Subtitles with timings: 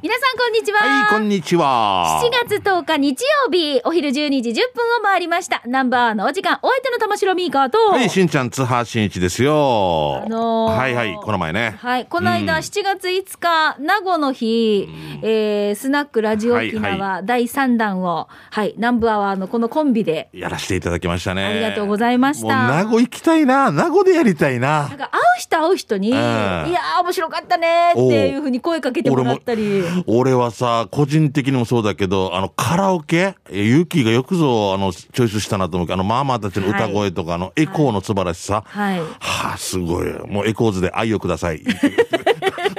[0.00, 0.78] 皆さんこんにちは。
[0.78, 2.22] はい、こんにちは。
[2.22, 5.60] 7月10日日曜日、お昼12時10分を回りました。
[5.66, 10.22] ナンバーのお時間、お相手の玉城ミーカーと、はい、しんちゃん、津波しんいちですよ。
[10.24, 11.76] あのーはいはい、この前ね。
[11.80, 14.88] はい、この間、うん7月5日、名護の日、
[15.24, 21.44] えースナックラジオ沖はい縄第3弾を、はい、ナンバーワンのこのコンビで、やらせていただきましたね。
[21.44, 23.72] ありがとうございました名護行きたいな。
[23.72, 24.96] 名護でやりたいななん。
[24.96, 29.87] か会う人会う人に、いんやー面白かったねっていうふうに声かけてもらったり。
[30.06, 33.34] 俺はさ、個人的にもそうだけど、あの、カラオケ？
[33.50, 38.64] えユキがよくぞ、あの、チョイスしたなと思うけど、あの、マーマーたちの歌声とか、あの、エコーの素晴らしさ。
[38.66, 39.00] はい。
[39.00, 39.06] は
[39.54, 40.12] あ、すごい。
[40.28, 41.62] もうエコーズで愛をください。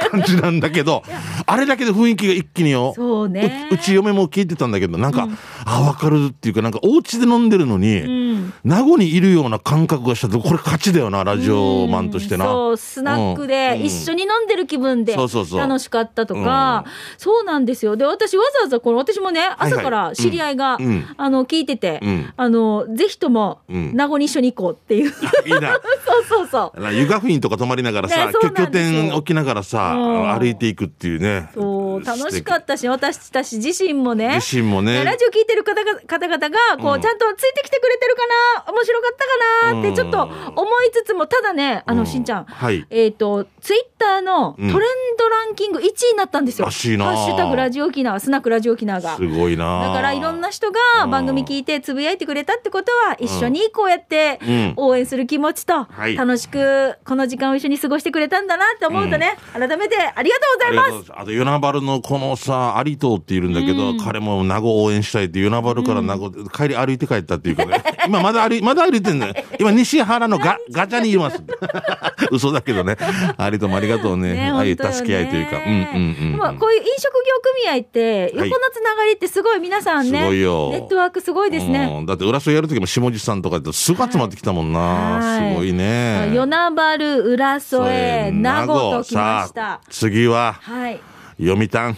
[0.09, 1.03] 感じなんだけど、
[1.45, 2.93] あれだけで雰囲気が一気によ。
[2.95, 5.27] そうねううち嫁も聞いてたんだけど、なんか、
[5.65, 8.53] あ、わかるっていうか、なんか、お家で飲んでるのに、うん。
[8.63, 12.45] 名護にいるような感覚がしたと、これ勝ちだよな、ラジオマンとしてな。
[12.45, 16.85] そう、スナックでうん一緒に飲んでる気分で楽しかったとか、
[17.17, 17.95] そうなんですよ。
[17.95, 25.11] で、私わざわざこの、私もね、朝から知り合いが、うんうんあの、聞いてて、うんあの、ぜひとも、うん名護に一緒に行こうっていう。
[25.45, 25.79] いいな。
[26.05, 26.81] そうそうそう。
[26.81, 31.49] な湯河フィンとか泊まりながらさ、拠点置きながらさ、うん歩いていくっていうね。
[31.53, 32.59] そう、楽しかた。
[32.59, 34.35] ったし、私たち自身もね。
[34.35, 35.03] 自身もね。
[35.03, 38.21] ラジオ聞いてる方が方々が、こう、うんちゃんとついてきてくれてるか
[38.65, 40.23] な面白かったかなって、うんちょっと
[40.55, 42.45] 思いつつも、ただね、あの、うんしんちゃん。
[42.45, 42.85] はい。
[42.89, 44.71] えっ、と、ツイッターのトレン
[45.17, 46.65] ドランキング1位になったんですよ。
[46.65, 49.17] らしいなハッシュタグラジオ沖縄、スナックラジオ沖縄が。
[49.17, 49.87] すごいな。
[49.87, 60.87] だからいろんな人がうん番組聞いてつぶやいてくれたってことは、一緒にこうやってうん応援する気持ちと、はい楽しくこの時間を一緒に過ごしてくれたんだなって思うとね、改めてありがとうございます。
[60.87, 61.21] ありがとうございます。
[61.21, 67.83] あと、与那原のこのさ、有藤っているんだけど、彼も名護応援したいって、与那原から名護、帰り歩いて帰ったっていうかね。
[68.05, 69.33] 今まだ歩い、まだ歩いてんのよ。
[69.59, 71.41] 今、西原のガ、ガチャにいます。
[72.31, 72.97] 嘘だけどね。
[73.39, 74.33] 有藤もありがとうね。
[74.33, 75.57] ねああいう助け合いというか。
[75.57, 81.93] うんうんうん、でもこういう飲食業組合って横のつながりってすごい皆さんね、すごいよネットワークすごいですね。
[81.99, 84.79] うんだって、浦添やるときも下地さんとかってすぐ集まってきたもんな。
[84.79, 86.29] はいすごいね。
[86.33, 89.81] 与那原、浦添、名護と来ましさたあ。
[89.89, 90.99] 次は、はい。
[91.39, 91.67] 読谷。
[91.67, 91.95] で読谷でや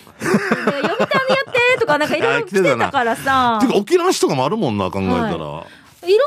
[1.50, 3.60] ってとかなんかいろいろ来てたからさ。
[3.66, 5.28] てか、沖縄市とかもあるもんな、考えたら。
[5.30, 6.20] いろんなね、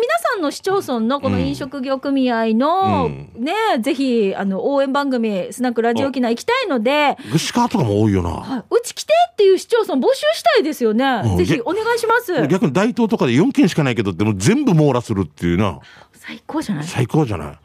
[0.00, 8.30] 皆さんの市町村のこの飲食業組合の、うんね、ぜひ、あの、応援番組、スナックラジオ沖縄行きたいので、串川とかも多いよな。
[8.30, 11.04] はいうち来てっていう市町村募集したいですよね。
[11.24, 12.46] うんぜひお願いします。
[12.48, 15.78] 逆に大東とかで4件しかないけどって、もう全部網羅するっていうな。
[16.12, 16.84] 最高じゃない？
[16.84, 17.58] 最高じゃない？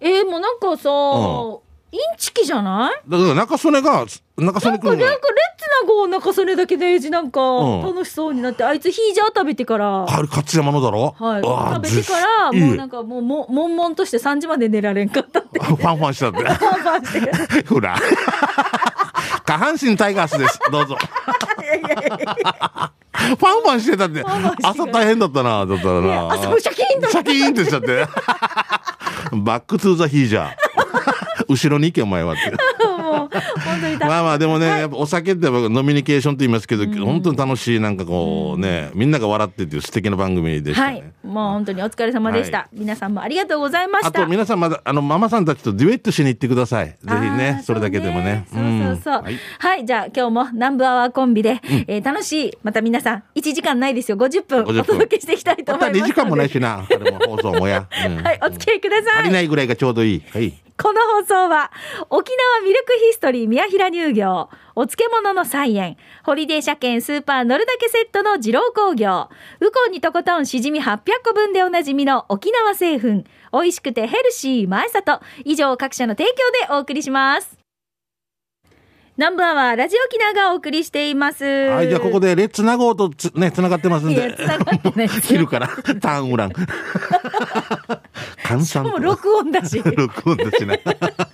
[0.00, 0.90] えー、もうなんかさ、
[1.90, 3.10] インチキじゃない？
[3.10, 4.04] だから中曽根が、
[4.36, 11.14] 中曽根君がなんか、レッツナゴー中曽根だけでエイジなんかうん楽しそうになって、あいつヒージャー食べてから、あれ勝山のだろ？
[11.18, 15.58] はい、あ食べてから、もうなんかもう、も、悶々として3時まで寝られんかったって。
[15.64, 16.44] ファンファンしたって。
[16.44, 17.64] パンパンして。
[17.68, 17.96] ほら。
[19.46, 20.60] 下半身タイガースです。
[20.70, 20.98] どうぞ。
[23.18, 24.22] ファンファンしてたって。
[24.62, 26.32] 朝大変だったな、だったらねな。
[26.34, 28.06] 朝もシャキーンとシャキーンってしちゃって。
[29.32, 30.50] Back to the ヒージャー。
[31.48, 32.52] 後ろに行け、お前はって。
[34.00, 41.12] まあまあでもね、やっぱお酒ってやっぱノミニケーションと言いますけど、本当に楽しい、なんかこうね、みんなが笑ってっていう素敵な番組でしたはね。
[41.24, 41.26] い。
[41.26, 42.58] もう本当にお疲れ様でした。
[42.58, 44.08] は皆さんもありがとうございました。
[44.08, 46.86] あと皆さんまだ、あの、ママさんたちとデュエットしに行ってください。
[46.86, 48.46] ぜひね、それだけでもね。
[48.52, 49.22] そうねそうそうそう。
[49.22, 56.12] んはいはい、じゃあ今日も南部アワーコンビで、えー楽しい、また皆さん、1時間ないですよ、50分50分お届けしていきたいとまた思いますので。
[56.12, 57.86] 2時間もないしな、あれも放送もや。
[58.06, 59.20] うんはい、お付き合いください。
[59.20, 60.22] 足りないぐらいがちょうどいい。
[60.32, 60.54] はい。
[60.80, 61.70] この放送は、
[62.08, 69.28] 沖縄ミルクヒストリー宮平乳業、お漬物の菜園、ホリデー車検スーパー乗るだけセットの二郎工業、
[69.60, 77.58] ウコンにとことんしじみ800個分でおなじみの沖縄製粉、美味しくてヘルシー前里、以上各社の提供でお送りします。
[79.18, 81.44] ナンバーはラジオ沖縄がお送りしています。
[81.44, 84.36] はい、じゃあここでレッツナゴーとつね、繋がってますんいやで。
[84.36, 85.66] 繋がってないですよ 切るから、
[86.00, 86.52] ターンウラン。
[88.48, 89.82] 換算もう録音だし。
[89.84, 90.74] 録音だしな。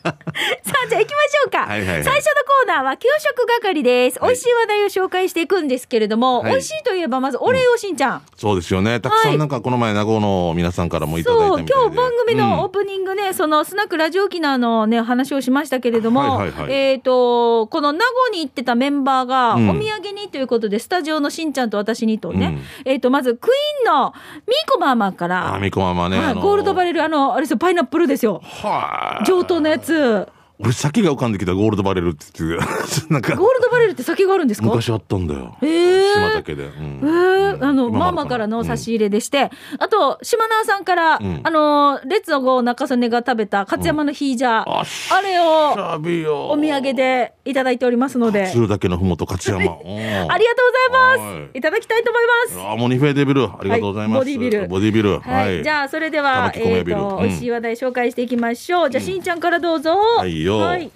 [0.02, 1.58] さあ、じゃあ行きましょうか。
[1.66, 4.19] はいはいはい最初のコーナーは給食係です。
[4.19, 8.22] はい美味しい話題を紹介していくんですけれども、はい美味しいといえばまずお礼をしんちゃん。
[8.37, 9.00] そうですよね。
[9.00, 11.82] たくさはいんなんかこの前、名護の皆さんからもいただいそう、たみたいで。
[11.84, 24.12] 今日番組のオーうんプニングね、そのスナックラジオ沖縄のね、話をしましたけれども、はいはいはいえっ、と、この名護に行ってたメンバーが、おうん土産にということで、スタジオのしんちゃんと私にとね、えっ、と、まずクイーンの
[24.46, 26.19] ミーコマーマーから、あみこママね。
[26.19, 28.40] はいあのゴールドバレル、あの、あれですよ、パイナップルですよ。
[28.42, 29.24] はい。
[29.24, 30.26] 上等なやつ。
[30.60, 32.66] 俺酒が浮かんできたゴールドバレルって言って
[33.12, 33.34] なんか。
[33.34, 34.68] ゴールドバレルって酒があるんですか？
[34.68, 35.56] 昔あったんだよ。
[35.60, 37.00] へえ島岳で、うん。
[37.02, 38.12] えー、あの、マ今もあるかな。
[38.12, 41.40] マからの差し入れでして、あと、島縄さんから、ん。
[41.42, 51.36] あの、レッツゴー中曽根が食べた勝山のヒージャー、ああれをお土産でいただいておりますので、鶴岳のふもと勝山あありがとうございます。
[51.36, 51.58] はい。
[51.58, 52.22] いただきたいと思い
[52.52, 52.72] ます。
[52.72, 53.44] あモニフェデビル。
[53.44, 54.68] ありがとうございます、はいボディビル。
[54.68, 55.18] ボディビル。
[55.18, 57.00] はい、じゃあそれでは、えっ、と、ビル。
[57.00, 57.18] うん。
[57.22, 58.90] 美味しい話題紹介していきましょう。
[58.90, 59.90] じゃあ、しんちゃんからどうぞ。
[60.18, 60.91] はいよはい、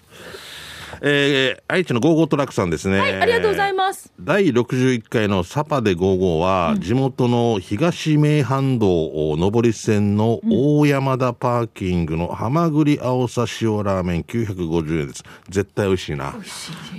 [1.02, 2.98] えー愛知のゴーゴートラックさんですね。
[2.98, 4.12] はいありがとうございます。
[4.20, 15.22] 第61回のサパでゴーゴーは、地元の東名阪道上り線の大山田パーキングのハマグリ青さ塩ラーメン950円です。
[15.48, 16.34] 絶対美味しいな。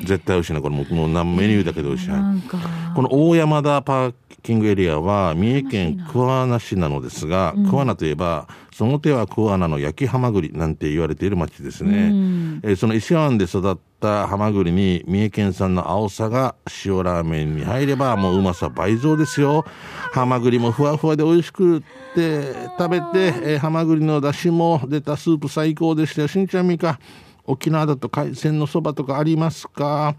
[0.05, 0.61] 絶対美味しいな。
[0.61, 2.09] これもう何メニューだけで美味しい。
[2.09, 2.35] な
[2.95, 4.13] この大山田パー
[4.43, 8.47] キングエリアは三重県桑名市なのですが、桑名といえば
[8.79, 12.13] その手は桑名の焼きハマグリなんて言われている町ですね、
[12.63, 16.55] えーその石川湾で育ったハマグリに三重県産の青さが
[16.85, 19.65] 塩ラーメンに入ればもううまさ倍増ですよ。
[20.13, 21.81] ハマグリもふわふわで美味しくっ
[22.15, 26.29] て食べて、えーハマグリの出汁も出たスープ最高でしたよ。
[26.29, 26.99] しんちゃんみか
[27.49, 30.15] 沖縄だと海鮮のそばとかありますか？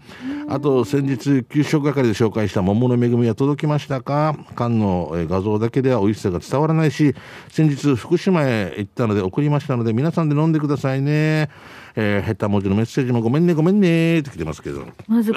[0.49, 4.35] あと先日給食係で紹介した桃の恵みは届きましたか？
[4.55, 7.15] 缶のえー画像だけでは美味しさが伝わらないし
[7.49, 11.49] 先日福島へ行ったので送りましたので皆さんで飲んでくださいね。
[11.93, 14.85] えー、下手文字のメッセージもごめんねごめんねって来てますけど。
[15.07, 15.33] ま絶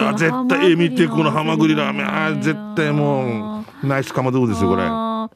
[0.49, 2.07] 対え見てこのハマグリラーメン。
[2.07, 4.83] あー絶対もうナイスかまどうですよこれ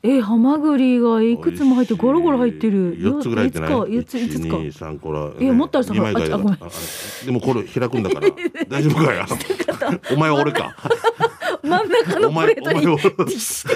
[0.02, 2.96] え、ハマグリがいくつも入って、ゴロゴロ入ってる。
[2.98, 3.70] 4つぐらい入ってない？
[3.70, 4.56] よ四つか、四つ、五つか。
[4.56, 6.36] 1 2 3これ、いやもっとあるさ2枚ぐらいだ。
[6.36, 6.58] ああごめん。
[6.58, 6.68] ああ
[7.24, 8.28] でもこれ開くんだから。
[8.68, 9.26] 大丈夫かや
[10.12, 10.76] お前は俺か。
[11.62, 12.82] 真ん中のプレートに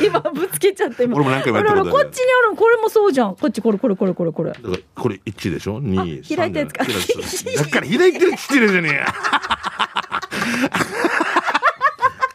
[0.07, 3.37] 今ぶつけちゃって今俺も何回もやったこっちにあるのこれもそうじゃん。
[3.37, 4.53] こっちこれこれこれこれこれ。
[4.53, 6.85] だからこれ1でしょ？2あ開いたやつか。
[6.85, 9.07] 3だから開いてるっってるじゃねえや。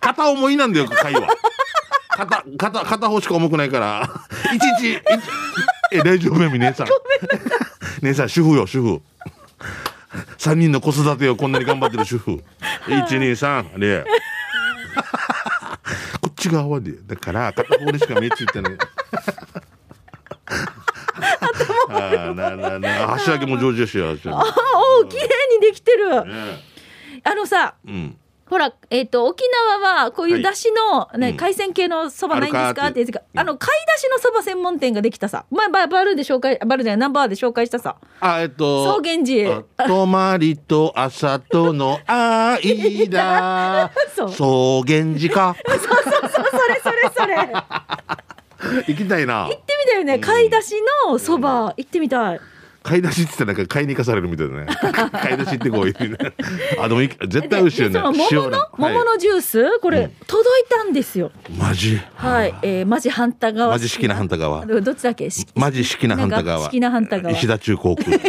[0.01, 1.27] 片思いなんだよ会話
[2.17, 4.09] 片片片方しか重くないから。
[4.55, 5.01] いちいち
[5.91, 6.87] え大丈夫やみ姉さん。
[8.01, 9.01] 姉さん主婦よ主婦。
[10.39, 12.43] 3人の子育てをこんなに頑張ってる主婦。
[12.89, 14.03] 123で
[16.19, 16.93] こっち側で。
[17.05, 18.77] だから片方にしか目ついてない。
[21.89, 23.07] ああななな。
[23.09, 24.43] 箸上げも上手やしよ箸上あ
[25.01, 25.23] お綺麗
[25.55, 26.09] にできてる。
[26.09, 26.63] げね
[27.23, 28.17] あのさうん
[28.49, 29.43] ほら、えっ、と、沖
[29.81, 32.69] 縄はこういうだしの、ねうん海鮮系のそばないんですか？
[32.69, 35.45] ってかって言ってあの、貝だしのそば専門店ができたさ。
[35.51, 37.97] 前、ババルで紹介、バルじゃない、ナンバーで紹介したさ。
[38.21, 39.63] あえっと草原寺。
[39.77, 44.43] あ泊まりと朝との間 そう草
[44.93, 45.55] 原寺か？
[45.65, 45.79] それ
[46.81, 47.35] それそれ。
[47.35, 50.19] 行って行きたいなみたいよね。
[50.19, 50.75] 貝だし
[51.07, 52.39] のそば、行ってみたい。
[52.83, 54.65] 買い出しって言ったらなんか買いに行かされるみたいだね。
[55.11, 56.17] 買い出しってこういう
[56.79, 57.99] あでもい絶対美味しいよね。
[57.99, 58.57] 桃の、塩ね。
[58.77, 60.11] 桃のジュース、これ、うん。
[60.25, 61.31] 届いたんですよ。
[61.57, 61.99] マジ？
[62.15, 63.71] はい、えー、マジ反対側。
[63.71, 64.65] マジ式な反対側。
[64.65, 65.29] どどっちだっけ？
[65.29, 66.65] しマジ式な反対側。
[66.65, 67.35] 式な反対側。
[67.35, 68.17] 石田中航空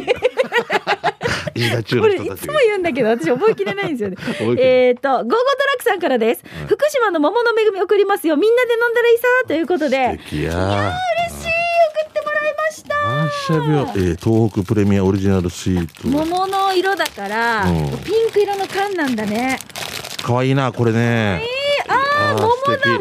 [1.58, 4.16] これいつも言うんだけど私覚えきれないんですよね。
[4.16, 5.38] 覚えっとゴーゴートラ
[5.74, 8.36] ックさんからです、福島の桃の恵み送りますよ。
[8.36, 10.18] みんなで飲んだらいいさということで。
[10.18, 11.27] 素敵や嬉
[12.70, 12.94] した。
[12.94, 13.78] マーシャビオ、
[14.10, 16.08] えー東北プレミアオリジナルスイート。
[16.08, 17.76] 桃の色だから、うん。
[18.04, 19.58] ピンク色の缶なんだね。
[20.22, 21.42] かわいいなこれね。
[21.42, 22.98] えー、あーあー桃だ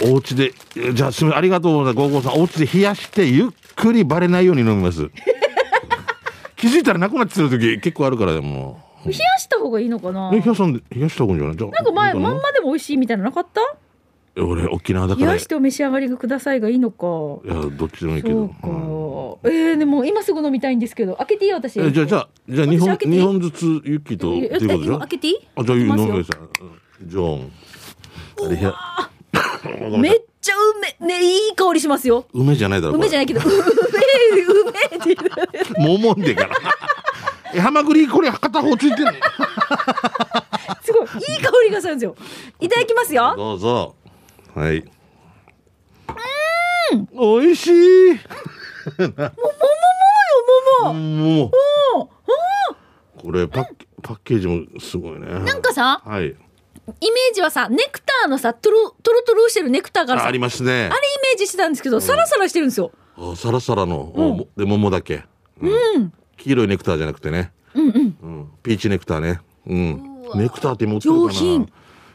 [0.00, 0.12] 桃。
[0.12, 2.08] お家でえじゃあすみませんありがとうございます。
[2.10, 5.08] ゴーゴーさんお家で冷やしてゆっくりバレないように飲みます。
[6.56, 8.80] 気づいたらなくなってる時結構あるからでも。
[9.06, 10.30] 冷やした方がいいのかな？
[10.34, 11.72] え冷やさんで冷やした方がいいんじゃない？
[11.72, 13.60] なんか前まんまでも美味しいみたいなのなかった？
[13.60, 13.87] え
[14.40, 15.26] 俺沖縄だから。
[15.26, 17.06] い冷やしてお召し上がりくださいがいいのか。
[17.46, 18.48] やどっちでもいいけど。
[18.62, 21.80] そうか、えー、でも今すぐ飲みたいんですけど開けていい私。
[21.80, 24.30] えじゃあじゃあじゃあ2本二本ずつユッキーと。
[24.30, 25.38] っていうことでし今ょ開けていい？
[25.56, 26.64] あじゃあ飲んでください
[27.02, 27.08] うん。
[27.08, 27.36] ジョー。
[27.42, 27.52] ン
[28.46, 30.54] あれ部屋めっちゃ
[31.00, 32.26] 梅ねいい香りしますよ。
[32.32, 33.60] 梅じゃないだろ梅じゃないいけど梅 梅。
[33.60, 36.50] って言う桃んでから。
[37.54, 39.12] えハマグリこれ片方ついてんの？
[40.82, 42.14] すごいいい香りがするんですよ。
[42.60, 43.34] いただきますよ。
[43.36, 43.94] どうぞ
[44.58, 44.78] はい。
[46.92, 47.08] うん。
[47.12, 48.20] 美味しい。
[50.82, 51.50] 桃もう
[51.94, 52.10] おお
[53.20, 55.26] これパッケパッケージもすごいね。
[55.26, 56.26] なんかさはい。
[56.26, 60.72] イメージはさネクターのさトロトロトロしてるネクターがありますね。
[60.72, 62.90] あれイメージしてたんですけど、サラサラしてるんですよ。
[63.16, 65.24] あサラサラの、おで桃だけ、
[65.60, 66.12] うん。
[66.36, 67.52] 黄色いネクターじゃなくてね。
[67.74, 67.94] うんうん。
[67.94, 69.40] うん、ピーチネクターね。
[69.66, 70.02] うん。
[70.34, 71.22] ネクターって持ってるかな。
[71.26, 71.72] 上品。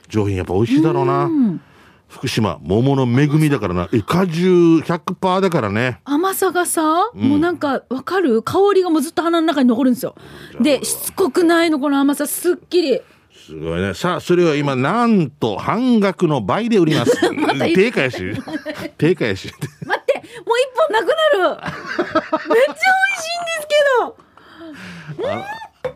[0.10, 0.36] 上品。
[0.36, 1.24] やっぱ美味しいだろうな。
[1.26, 1.62] うん
[2.08, 3.90] 福島、桃の恵みだからな。
[3.92, 4.50] え、果汁
[4.84, 6.00] 100%だからね。
[6.06, 8.42] 甘甘さがさ、うんもうなんかわかる？
[8.44, 10.16] 香りがもうずっと鼻の中に残るんですよ
[10.62, 13.02] でしつこくないのこの甘さすっきり
[13.46, 13.94] すごいね。
[13.94, 17.12] さあ、それを今、なんと半額の倍で売ります。
[17.76, 18.18] 定価やし。
[18.98, 19.52] 定価やし。
[19.86, 20.14] 待って
[20.46, 24.18] もう一本なくなる めっちゃ美味しいんですけど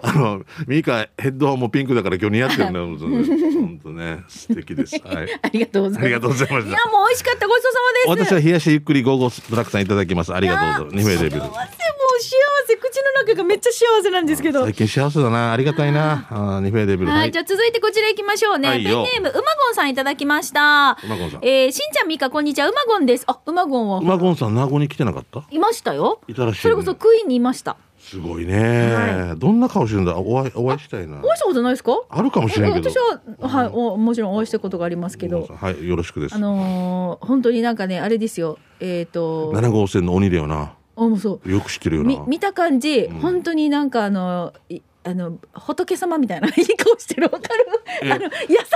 [0.01, 2.79] あの、ミカヘッドホンもピンクだから今日似合ってるね。
[2.79, 4.99] 本当ね、素敵です。
[5.03, 5.27] はい。
[5.41, 6.65] ありがとうございますありがとうございまいや。
[6.65, 10.33] もう美味しかったごちそうさまです私は冷やしゆっくりゴーゴードラッグさんいただきます。
[10.33, 11.07] ありがとうございます。
[11.07, 11.47] 2名レベル幸せ。
[11.47, 12.29] もう幸
[12.67, 15.51] せ口の中がめっちゃ幸せなんですけど最近幸せだな。
[15.53, 16.27] ありがたいな。
[16.29, 17.07] あー2名レベル。
[17.11, 18.69] はい、じゃあ続いてこちら行きましょうね。
[18.69, 20.97] はいよペンネーム、うまごんさんいただきました。
[21.03, 23.23] うまごんさんえー、しんちゃんみかこんにちは、うまごんです。
[23.27, 25.43] あ、うまごんは、馬ゴンさん、名護に来てなかった？
[25.51, 26.21] いましたよ。
[26.27, 27.77] いたらしいねそれこそクイーンにいました。
[28.09, 29.33] すごいね。
[29.37, 30.17] どんな顔してるんだ？
[30.17, 31.17] お会い、お会いしたいな。
[31.17, 31.91] お会いしたことないですか？
[32.09, 32.89] あるかもしれんけど。
[32.89, 36.35] 私は、はい、おもちろんお会いしたことがありますけど、はい、よろしくです。
[36.35, 36.39] あ。
[36.39, 38.57] のー本当になんかね、あれですよ。
[38.79, 40.73] えっ、と、7号線の鬼だよな。
[40.95, 41.51] あ、もうそう。
[41.51, 42.09] よく知ってるよな。
[42.09, 47.23] み見た感じ、本当になんかあの、いあの仏様みたいないい顔してる。
[47.23, 47.65] わかる？
[48.03, 48.11] え？
[48.11, 48.29] あの優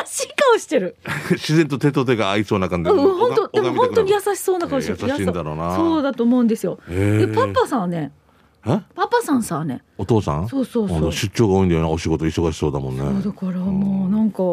[0.06, 0.96] しい顔してる。
[1.32, 5.76] 自然と手と手が合いそうな感じうん本当でも本当に優しそうな顔してる、えー優しいんだろうな。
[5.76, 6.80] そうだと思うんですよ。
[6.88, 8.21] でパパさんはねえ
[8.64, 9.82] パパさんさね。
[9.98, 10.48] お父さん？
[10.48, 11.12] そうそうそう。
[11.12, 13.24] 出張が多いんだよなお仕事忙しそうだもんね。
[13.24, 14.44] だからもうなんか、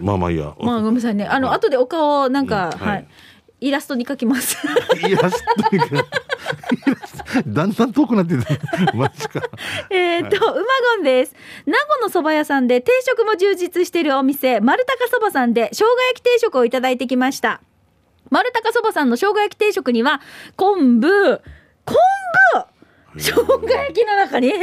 [0.00, 1.26] まあまあいいや、まあごめんなさいね。
[1.26, 2.88] あの後でお顔をなんか、はい、うん。
[2.88, 3.08] はい。
[3.60, 4.58] イラストに描きます。
[5.08, 5.86] イラストがイラ
[7.06, 8.92] ストだんだん遠くなってた。
[8.94, 9.40] マジか。
[9.88, 10.62] えっと、うま
[10.96, 11.34] ごんです。
[11.64, 17.62] 名護の蕎麦屋さんで定食も充実しているお店、丸高そばさんで生姜焼き定食をいただいてきました。
[18.30, 20.20] 丸高そばさんの生姜焼き定食には、
[20.56, 21.40] 昆布、
[21.86, 21.96] 昆
[22.54, 22.66] 布
[23.16, 24.54] 生姜焼きの中に、えー、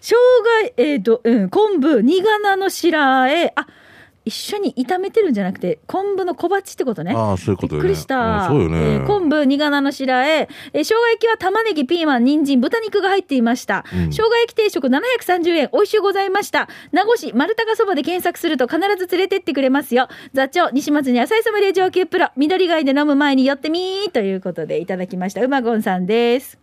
[0.00, 3.66] 生姜、えっ、と、うん、昆布、苦菜の白あえ、あ、
[4.24, 7.12] 一緒に炒めてるんじゃなくて、昆布の小鉢ってことね。
[7.14, 8.48] ああそういうことよねびっくりした。
[8.48, 13.84] うんそうよね、えー昆布、苦菜の白あえ、えー生姜焼きは玉ねぎ、ピーマン、人参、豚肉が入っていました。
[13.92, 16.68] うん生姜焼き定食730円、美味しゅうございました。
[16.92, 20.08] 名護市丸高そばで検索すると必ず連れてってくれますよ。
[20.34, 25.42] 座長、西松に野菜ソムリエ上級プロ、緑貝で飲む前に寄ってみーということでいただきました。
[25.42, 26.61] うまごんさんです。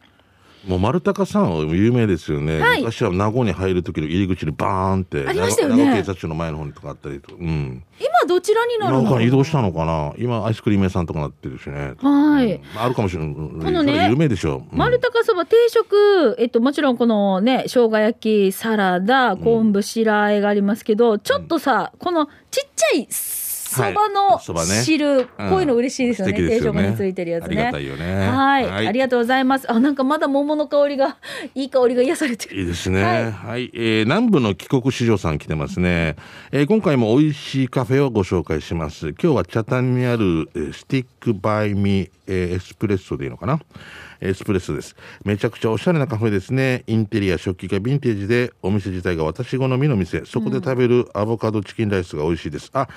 [0.67, 2.79] もう丸高さんは有名ですよね、はい。
[2.81, 5.85] 昔は名護に入る時の入り口にバーンってありましたよね。
[5.85, 7.83] 名護警察署の前の方にとかあったりとかうん。
[7.99, 9.03] 今どちらになるの？
[9.03, 10.13] なんか移動したのかな？
[10.17, 11.93] 今アイスクリーム屋さんとかなってるしね。
[12.01, 12.53] はい。
[12.53, 12.61] うん。
[12.75, 13.33] あるかもしれない。
[13.33, 14.75] このね有名でしょ、う。
[14.75, 14.77] ん。
[14.77, 23.07] 丸高そば定食、えっと、もちろんこのね、生姜焼き、サラダ、昆布、白あえがありますけど、ちょっとさ、このちっちゃい
[23.69, 24.39] そばの
[24.83, 26.33] 汁、こういうの嬉しいですよね。
[26.33, 27.71] 定食についてるやつね。
[27.71, 29.71] はい、はいありがとうございます。
[29.71, 31.17] あ、なんかまだ桃の香りが、
[31.53, 32.59] いい香りが癒されてる。
[32.59, 33.03] いいですね。
[33.03, 36.15] ははいい、えー南部の帰国子女さん来てますね。
[36.51, 39.09] えー今回も美味しいカフェをご紹介します。
[39.09, 43.59] 今日は茶炭にある、えースティックバイミ、えーエスプレッソでいいのかな？
[44.21, 44.95] エスプレッソです。
[45.23, 46.83] めちゃくちゃおしゃれなカフェですね。
[46.87, 50.25] インテリア、食器がヴィンテージで、お店自体が私好みの店。
[50.25, 52.69] そこで食べるアボカドチキンライスが美味しいです。
[52.73, 52.87] あ、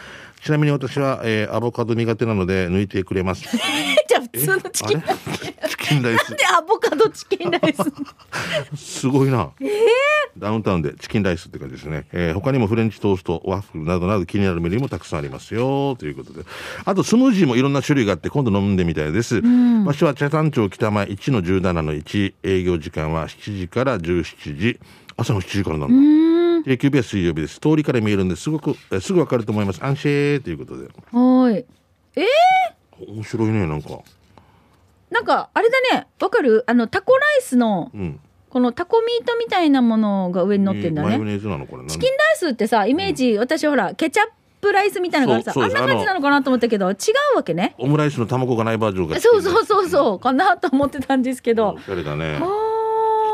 [0.43, 3.45] ちなみに私は、えーアボカド苦手なので抜いてくれます。
[4.33, 4.99] 通のチキン。
[4.99, 5.69] あれ？
[5.69, 6.31] チキンライス。
[6.31, 7.75] で、アボカドチキンライ
[8.75, 9.01] ス？
[9.01, 9.51] すごいな。
[10.39, 12.07] ダウンタウンでチキンライスって感じですね。
[12.13, 15.97] えー他にもフレンチトースト、ワッフルなどなど気になるメニューもたくさんありますよ。
[15.97, 16.45] ということで。
[16.85, 19.43] あとスムージーもいろんな種類があって今度飲んでみたいです。
[19.85, 22.35] 場所は茶炭町北前1の17の1。
[22.43, 24.81] 営業時間は7時から17時。
[25.17, 26.65] 朝の7時からなんだ。
[26.65, 27.59] 定休日は水曜日です。
[27.61, 29.85] 通りから見えるんですごく、えーすぐわかると思います。
[29.85, 30.89] 安心ということで。
[31.11, 31.67] はい。
[33.07, 33.89] 面白いね、なんか。
[35.13, 36.65] なんか、あれだね、わかる？
[36.67, 38.21] あの、タコライスの、うん。
[38.51, 41.09] このタコミートみたいなものが上に乗ってんだね。
[41.09, 41.87] マヨネーズなのこれ。
[41.87, 44.27] チキンライスってさ、イメージ、私ほら、ケチャッ
[44.61, 46.95] プライスみたいなのがさ、あんな感じなのかなと思ったけど、違
[47.35, 47.75] うわけね。
[47.79, 49.19] オムライスの卵がないバージョンが。
[49.21, 51.81] そうそうそうそう、かなと思ってたんですけどお。
[51.81, 52.39] しゃれだね。
[52.43, 52.72] あ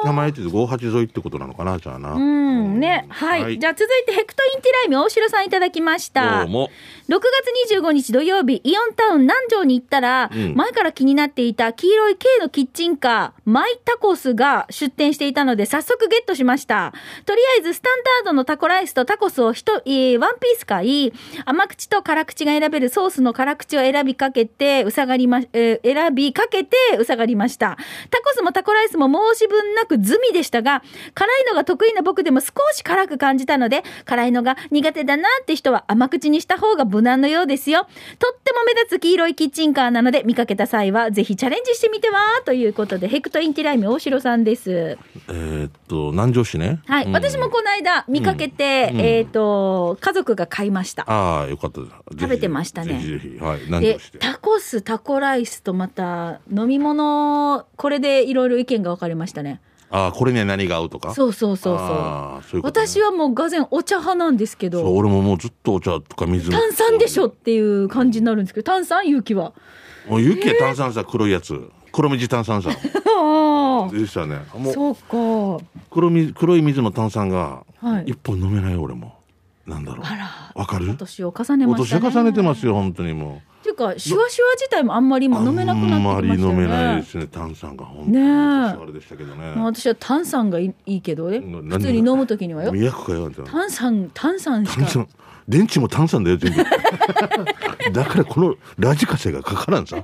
[0.03, 2.15] 北前って58沿いってことなのかなじゃあな。
[2.15, 3.07] ーうん、ね。
[3.09, 3.59] はい。
[3.59, 6.41] じゃあ続いてヘクトインティライミ大城さんいただきました。
[6.41, 6.71] どうも。
[7.09, 7.21] 6
[7.67, 16.93] 月25日土曜日、イオンタウン南城に行ったら、うん前から気になっていた黄色い K のキッチンカー、マイタコスが出店していたので、早速ゲットしました。
[17.25, 21.13] とりあえず、スタンダードのタコライスとタコスを一、えーワンピース買い、
[21.47, 27.79] 甘口と辛口が選べるソースの辛口を選びかけて、うさがりま、えー選びかけて、うさがりました。
[28.11, 30.83] タコスもタコライスも申し分なく済みでしたが、
[31.15, 37.87] 辛いのが得意な僕でも少し辛く感じたので、辛いのが苦手だなって人は甘口にした方が無難のようですよ。
[38.19, 44.99] とっても目立つ黄色いキッチンカーなので、見かけた際はぜひチャレンジしてみては、ということで、ヘクトインティライミ大城さんです。
[45.29, 46.81] えーっと、南城市ね。
[46.87, 47.05] はい。
[47.05, 51.05] うん私もこの間見かけて、うんえっ、と、家族が買いました。
[51.11, 51.93] ああ、よかったです。
[52.13, 53.39] 食べてましたねぜひぜひ。
[53.39, 53.61] はい。
[53.67, 54.19] 南で城市で。
[54.19, 69.55] タコスタコライスとまた飲み物これでいろいろ意見が分かれましたねああ、これには何が合うとかそうそうそうそうああそういうことね私はもうがぜんお茶派なんですけそうど俺ももうずっとお茶とか水炭酸でしょっていう感じになるんですけど炭酸勇気は
[70.07, 74.39] もう雪炭酸さ黒いやつ黒水炭酸さあ でしたね。
[74.55, 74.95] あもうそう
[75.59, 75.65] か。
[75.91, 78.05] 黒水黒い水の炭酸がはい。
[78.11, 79.15] 一本飲めないよ俺も。
[79.67, 80.59] なんだろう。
[80.59, 80.91] わかる？
[80.91, 82.01] お年を重ねおましたね。
[82.03, 88.13] 年重ねてますよ本当にもっていうかシュワシュワ自体もあんまりう今飲めなくなってきまねあんまり飲めないですね炭酸が本当に。
[88.13, 88.23] ねえ。
[88.25, 89.53] 昔あれでしたけどね。
[89.55, 91.39] もう私は炭酸がいいけどね。
[91.39, 92.73] うん普通に飲む時にはよ。
[93.45, 94.81] 炭酸炭酸しか。
[94.83, 95.09] 炭酸
[95.49, 96.59] 電池も炭酸だよ全部。
[97.93, 99.97] だからこのラジカセがかからんさ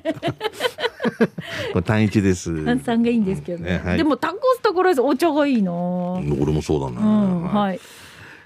[1.73, 2.65] これ単一です。
[2.65, 3.73] 炭酸がいいんですけどね。
[3.73, 3.97] ねはい。
[3.97, 5.01] でもタコスところです。
[5.01, 5.73] お茶がいいな。
[5.73, 7.53] 俺もそうだな、うんはい。
[7.69, 7.81] はい。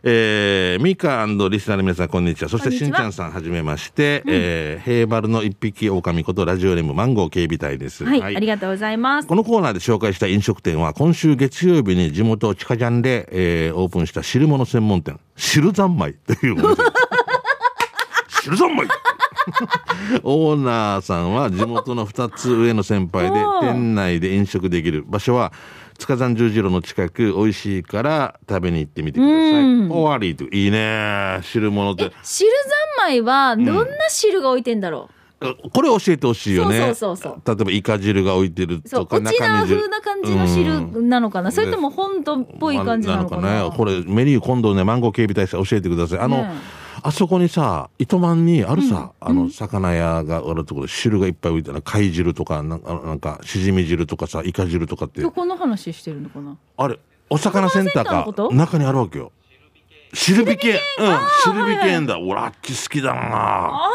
[0.02, 2.48] えー、ミカリスナーの皆さんこんにちは。
[2.48, 8.04] そしてしんちゃんさんはじめまして、えー、ヘイバルの一匹狼ことラジオネームマンゴー警備隊です。
[8.04, 9.28] はい、ありがとうございます。
[9.28, 16.82] このコーナーで紹介した飲食店は今週月曜日に地元チカジャンで、えー、オープンした汁物専門店汁三昧というお店
[18.42, 18.86] 汁三昧
[20.22, 25.52] オーナーさんは地元の2つ上の先輩で店内で飲食できる場所は
[25.98, 29.62] 塚山十字路の近く美味しいから食べに行ってみてください。
[29.62, 29.90] うん。
[29.90, 32.12] 終わりといいね汁物って。
[32.22, 32.50] 汁
[32.98, 35.10] 三昧はどんな汁が置いてんだろ
[35.72, 36.80] これ教えてほしいよね。
[36.80, 46.18] そうそうそう例えばイカ汁が置いてるう、そうとか沖縄中身汁風な感じの汁なのかな、それとも本土っぽい感じなのかな,、ねこれメニュー今度ねマンゴー警備隊さん教えてください。
[46.18, 46.50] あの、ね
[47.02, 55.20] あそこにさ糸満にあるさ、あの魚屋があるところで汁がいっぱい置いてある貝汁とかなんかなんかしじみ汁とかさイカ汁とかって。
[55.20, 56.56] どこの話してるのかな？
[56.76, 56.98] あれ
[57.30, 59.32] お魚センターか中にあるわけよ。
[60.12, 60.78] 汁引けうん
[61.44, 62.18] 汁はい引けんだ。
[62.18, 63.20] 俺あっち好きだな。
[63.20, 63.90] ああ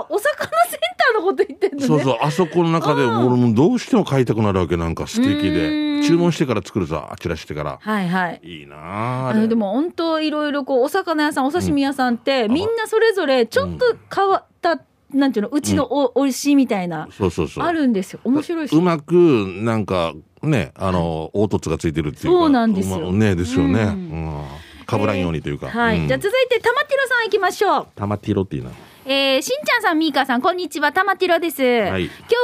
[0.00, 0.80] お魚セン
[1.12, 1.86] ターのこと言ってんのね。
[1.86, 6.00] そうそうあそこの中でうん俺もどうしても買いたくなるわけなんか素敵うーん。
[6.02, 7.78] で注文してから作るさあちらしてから。
[7.80, 8.40] はいはい。
[8.42, 14.80] いいなあでも本当いろいろこうお魚屋さんお刺身屋さんって、みんなそれぞれちょっと変わった、
[15.12, 17.64] なんていうのうちのお、おいしいみたいなそうそうそう。
[17.64, 18.20] あるんですよ。
[18.24, 18.76] 面白いし。
[18.76, 23.10] うまくなんかねあの凹凸がついてるっていうかそうなんですよ。
[23.12, 23.94] ねですよね、ううん
[24.40, 24.44] ん。
[24.84, 26.08] かぶらんようにというか、はい、うん。
[26.08, 27.86] じゃあ続いて玉ティロさん行きましょう。
[27.94, 28.70] 玉ティロっていいな
[29.06, 31.62] えー、しんちゃんさん、みーかさん、こんにちは、たまてろです。
[31.62, 31.66] い。
[31.66, 31.98] 今日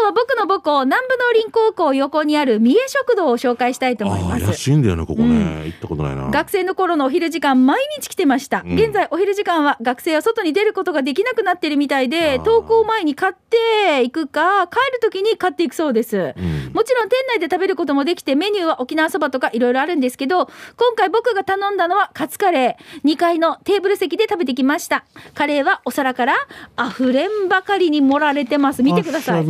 [0.05, 4.45] は僕の母校、南部農林高校横にある三重食堂を紹介したいと思います。
[4.45, 6.25] 安いんだよねここね、行ったことないな。
[6.31, 8.63] 学生の頃のお昼時間、毎日来てました。
[8.67, 8.79] うん。
[8.79, 12.39] 現在、お昼時間は学生は外に出ることができなくなってるみたいあで、ー。
[12.41, 16.35] 登校前に買っていくか、帰る時に買っていくそうです。
[16.37, 16.73] うん。
[16.75, 20.47] もちろん店内で食べることもできてメニューは沖縄そばとかいろいろあるんですけど
[20.77, 23.09] 今回僕が頼んだのはカツカレー。
[23.09, 25.05] 2階のテーブル席で食べてきました。
[25.35, 26.35] カレーはお皿から
[26.79, 28.83] 溢れんばかりに盛られてます。
[28.83, 29.47] 見てください。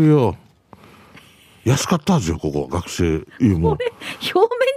[1.62, 3.18] 安かったはずよここ学生
[3.58, 3.78] もう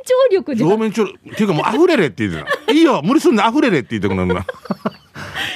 [0.03, 0.67] 張力じゃ。
[0.67, 4.45] 表面調理っていうかもう溢れれって言ってたいいよ無理すんな溢れれって言ってくるんだ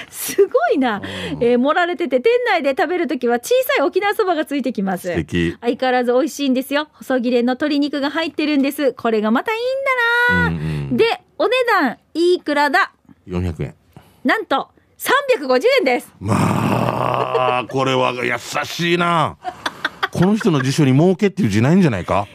[0.09, 1.01] すごいな、
[1.41, 5.07] えー盛られてて店内で食べるときは小さい沖縄そばがついてきます。
[5.07, 5.57] 素敵。
[5.61, 6.89] 相変わらず美味しいんですよ。
[6.93, 8.93] 細切れの鶏肉が入ってるんです。
[8.93, 9.63] これがまたいいん
[10.33, 10.55] だな、うん
[10.91, 10.97] うん。
[10.97, 11.51] でお値
[11.81, 12.91] 段いくらだ
[13.27, 13.75] ？400円。
[14.23, 16.11] なんと350円です。
[16.19, 19.37] まあこれは優しいな。
[20.11, 22.27] この人の辞書に儲けっていう字ないんじゃないか？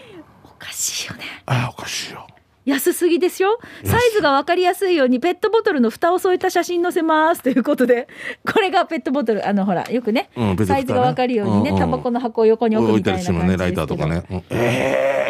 [0.44, 1.24] おかしいよね。
[1.46, 2.26] ああおかしいよ。
[2.64, 3.58] 安すぎですよ。
[3.84, 7.42] サイズが分かりやすいようにペットボトルの蓋を添えた写真載せます。
[7.42, 8.06] ということで
[8.46, 9.48] これがペットボトル。
[9.48, 10.64] あのほらよくね、うんね。
[10.64, 11.80] サイズが分かるようにねうんうん。
[11.80, 15.22] タバコの箱を横に置いみたいなたりするねライターとかね、うんええ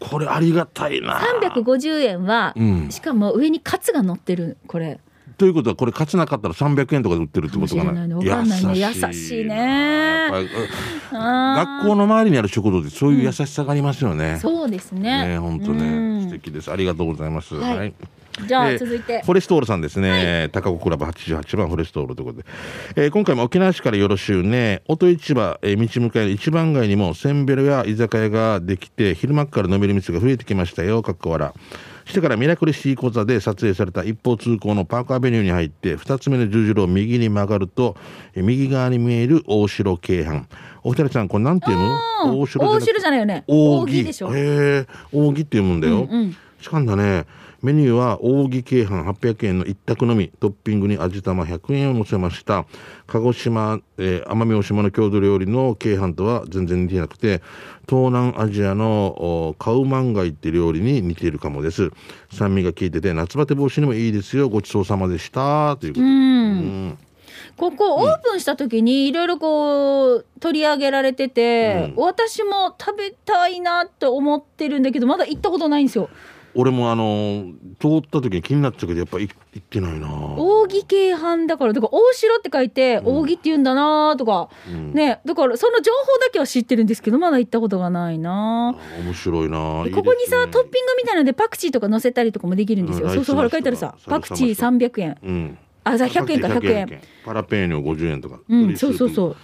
[0.00, 1.20] これありがたいな。
[1.20, 2.90] 350円は、うん。
[2.90, 4.98] しかも上にカツが乗ってるこれ
[5.38, 7.92] ということはこれ勝ちなかったら300円とかで売ってるってことかな。
[7.92, 8.78] かかんないね。
[8.78, 10.28] 優しいね。
[11.12, 15.28] 学校の周りにある食堂でそういう優しさがありますよね、そうですね。
[15.28, 16.20] ね本当うん。
[16.20, 16.70] ね素敵です。
[16.70, 17.54] ありがとうございます。
[17.54, 17.94] はい。
[18.46, 22.46] じゃあえー続いて、フォレストールさんですね、高子クラブ88番フォレストールということで、
[22.96, 31.02] えー今回も沖縄市からよろしゅうね音市場、えー道向かいの一番街にもせんべろや居酒屋ができて昼間っから飲める店が増えてきましたよ。
[31.02, 31.52] かっこ笑
[32.04, 37.96] してからミラクルシティ講座で撮影された一方通行のパークアベニューに入って2つ目の十字路を右に曲がると
[38.34, 40.44] えー右側に見える大城京阪。
[40.82, 41.92] お二人さんこれなんて読む？
[42.24, 43.44] うん大城じゃなく大城じゃないよね。
[43.46, 43.92] 扇。
[43.92, 44.36] 扇でしょ。
[44.36, 46.36] へえ扇って読むんだよ、うんうん。
[46.60, 47.24] しかんだね
[47.62, 52.66] メニューは扇京阪800円の一択のみトッピングに味玉100円を乗せました。
[53.06, 57.40] 鹿児島、えー奄美大島の郷土料理の京阪とは全然似てなくて
[57.88, 59.06] 東南アジアの
[59.50, 61.90] おカウマンガイって料理に似ているかもです。
[62.32, 64.48] 酸味が効いてて夏バテ防止にもいいですよ。
[64.48, 65.76] ごちそうさまでした。
[65.76, 66.08] ということで、うん。
[66.08, 66.98] うん。
[67.56, 72.02] ここオープンした時にいろいろこう取り上げられてて、うん。
[72.02, 76.08] 私も食べたいなって思ってるんだけどまだ行ったことないんですよ
[76.54, 77.46] 俺もあの
[77.80, 80.08] 通った時に気になっちゃうけどやっぱい行ってないな。
[80.36, 84.92] 扇京阪だからだから大城って書いて扇って言うんだなとか、うん。
[84.92, 88.76] ねだからその情報だけは知ってるんですけどまだ行ったことがないな。
[88.76, 89.58] あ面白いな。
[89.94, 95.58] ここにさ、トッピングみたいなのでパクチーとか乗せたりとかもできるんですよ、うんそうそうほら書いてあるさパクチーライスライ300円うん。
[95.84, 98.40] あじゃあ100円か100円パラペーニョ50円とか。
[98.48, 99.30] うんそうそうそう。
[99.30, 99.36] う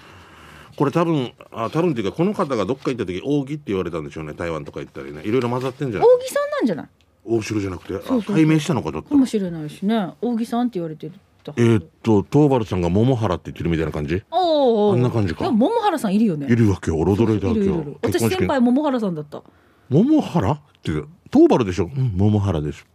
[0.76, 4.34] これ多分あ多分っていうかこの方がどっか行った時扇って言われたんでしょうね。
[4.34, 5.22] 台湾とか行ったりね。
[5.24, 6.08] いろいろ混ざってんじゃない？
[6.08, 6.88] 扇さんなんじゃない？
[7.28, 8.36] 大城じゃなくてあそうそう。
[8.36, 10.14] 解明したのかちょっとかもしれないしね。
[10.20, 11.12] 扇さんって言われてる
[11.56, 14.22] えーっと東原さんが桃原って言ってるみたいな感じ？
[14.30, 15.50] あんな感じか。
[15.50, 16.46] 桃原さんいるよね。
[16.50, 16.98] いるわけよ。
[16.98, 17.64] 俺驚いたわけよ。
[17.64, 17.96] いるいるいる。
[18.02, 19.42] 私先輩桃原さんだった。
[19.88, 20.52] 桃原？
[20.52, 20.92] って
[21.32, 21.84] 東原でしょ。
[21.84, 22.86] うん桃原です。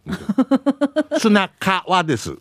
[1.18, 2.36] 砂川です。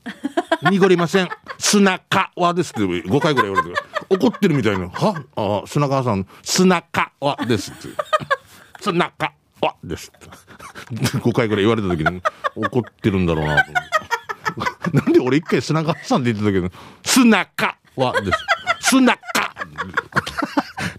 [0.69, 1.29] 濁りません。
[1.57, 4.89] 砂川ですって5回ぐらい言われて怒ってるみたいな。
[4.89, 5.23] は？
[5.35, 6.27] あ砂川さん。
[6.43, 7.87] 砂川ですって。
[8.81, 10.27] 砂川ですって
[11.19, 12.21] 5回ぐらい言われた時に
[12.55, 13.83] 怒ってるんだろうなと思っ
[14.91, 16.69] て なんで俺一回砂川さんって言ってたけど
[17.03, 19.53] 砂川です砂川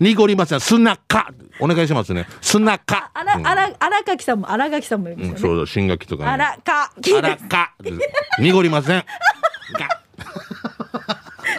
[0.00, 5.32] 濁りません砂川お願いしますね砂川あら、うんあら、荒垣さんも、荒垣さんもいますよね。
[5.34, 6.30] うんそうだ、新学期とか、ね。
[6.30, 7.74] 荒垣あらか。
[8.38, 9.04] 濁りません。
[9.78, 10.04] が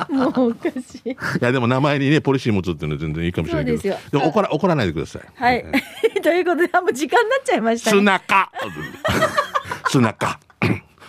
[0.10, 1.10] もうおかしい。
[1.10, 3.78] いや、でも名前にね、ポリシー持つっていうのは全然いいかもしれないけど。
[3.78, 5.22] ですよも怒ら、怒らないでください。
[5.36, 5.66] はい。
[6.26, 7.98] ということで、あもう時間になっちゃいましたね。
[8.00, 8.52] 砂か。
[9.90, 10.40] 砂か。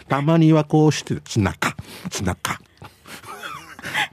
[0.06, 1.74] たまにはこうして、砂か。
[2.10, 2.60] 砂か。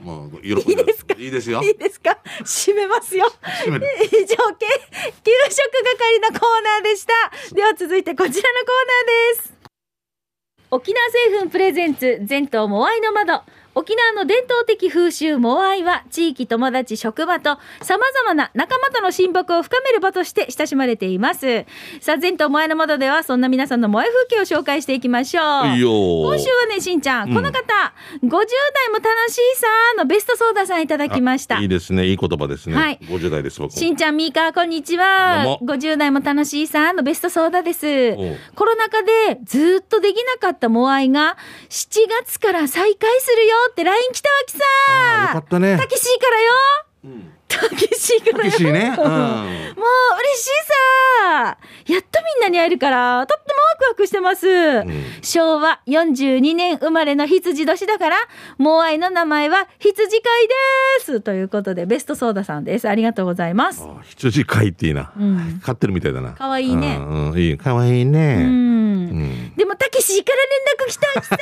[0.00, 1.14] もう、喜んいいですか？
[1.18, 1.72] いいですよい。
[1.72, 2.16] いですか？
[2.42, 3.30] 締めますよ。
[3.66, 7.12] 締める以上、け給食係のコーナーでした。
[7.54, 8.76] では続いてこちらのコー
[9.36, 9.54] ナーです。
[10.70, 13.42] 沖縄製粉プレゼンツ全島モアイの窓。
[13.76, 21.66] 沖縄の伝統的風習モアイは地域友達職場と様々な仲間との親睦を深める場として親しまれています。
[22.00, 25.66] さあ、全島モアイの窓ではそんな皆さんのモアイ風景を紹介していきましょう。
[25.68, 27.58] いいよ今週はね、しんちゃん、うんこの方、
[28.22, 31.58] 50代も楽しいさーのベストソーダさんいただきました。
[31.60, 32.06] いいですね。
[32.06, 32.76] いい言葉ですね。
[32.76, 33.76] はい50代です、僕も。
[33.76, 35.42] しんちゃん、みーか、こんにちは。
[35.44, 38.14] どうも50代も楽しいさんのベストソーダです。
[38.54, 41.36] コロナ禍でずっとできなかったモアイが
[41.70, 41.88] 7
[42.22, 44.58] 月から再開するよって LINE 来たわけさ。
[44.58, 46.52] よかったねたけしからよ。
[47.04, 48.50] うんたけしからよ。
[48.50, 48.94] たけしね。
[48.98, 49.04] うん。
[49.04, 49.34] もう嬉
[50.36, 50.50] しい
[51.24, 51.58] さ。
[51.86, 54.82] やっとみんなに会えるから、とってもワクワクしてます。
[54.82, 58.16] ん昭和42年生まれの羊年だから、
[58.58, 60.54] モアイの名前は羊飼いで
[61.04, 61.20] す。
[61.20, 62.88] ということで、ベストソーダさんです。
[62.88, 63.84] ありがとうございます。
[63.84, 65.12] あ羊飼いっていいな。
[65.18, 66.32] うん飼ってるみたいだな。
[66.32, 67.58] かわいいねうんうんいい。
[67.58, 68.36] かわいいうね。
[68.36, 68.48] ん。
[68.48, 69.52] うん。
[69.56, 71.38] でも、たけしから連絡来たきさ。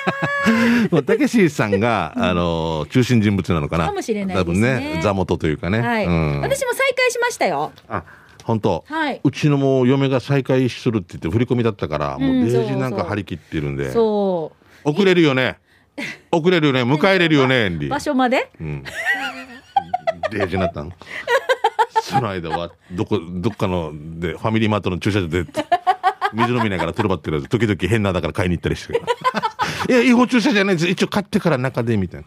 [0.91, 3.87] もうたけしさんが、あの、中心人物なのかな。
[3.87, 5.81] かもしれないですね多分ね、座元というかね。
[5.81, 6.41] はい、うん。
[6.41, 7.73] 私も再開しましたよ。
[7.89, 8.05] あ、
[8.45, 8.85] 本当。
[8.87, 13.91] はいうちのもう嫁が再開するって言って振り込みだったから、もうデージなんか張り切ってるんで。
[13.93, 14.53] そ
[14.85, 15.59] 遅れるよね。
[16.31, 16.83] 遅れるよね。
[16.91, 18.51] 迎えれるよね、 場所まで？
[18.61, 18.85] うん。
[20.31, 20.93] デージになったの？
[22.03, 25.45] その間は、どこ、どっかの、で、ファミリーマートの駐車場で、
[26.33, 29.03] 水飲みながらトルバってる時々変なだから買いに行ったりしてる。
[29.89, 30.89] いや、違法駐車じゃないです。
[30.89, 32.25] 一応買ってから中で、みたい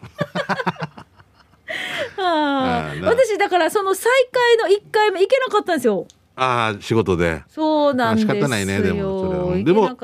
[3.02, 4.12] 私、だからその再
[4.60, 6.06] 開の1回目行けなかったんですよ。
[6.36, 7.42] ああ、仕事で。
[7.48, 8.32] そうなんですよ。
[8.32, 9.96] あ仕方ないねでもそれでも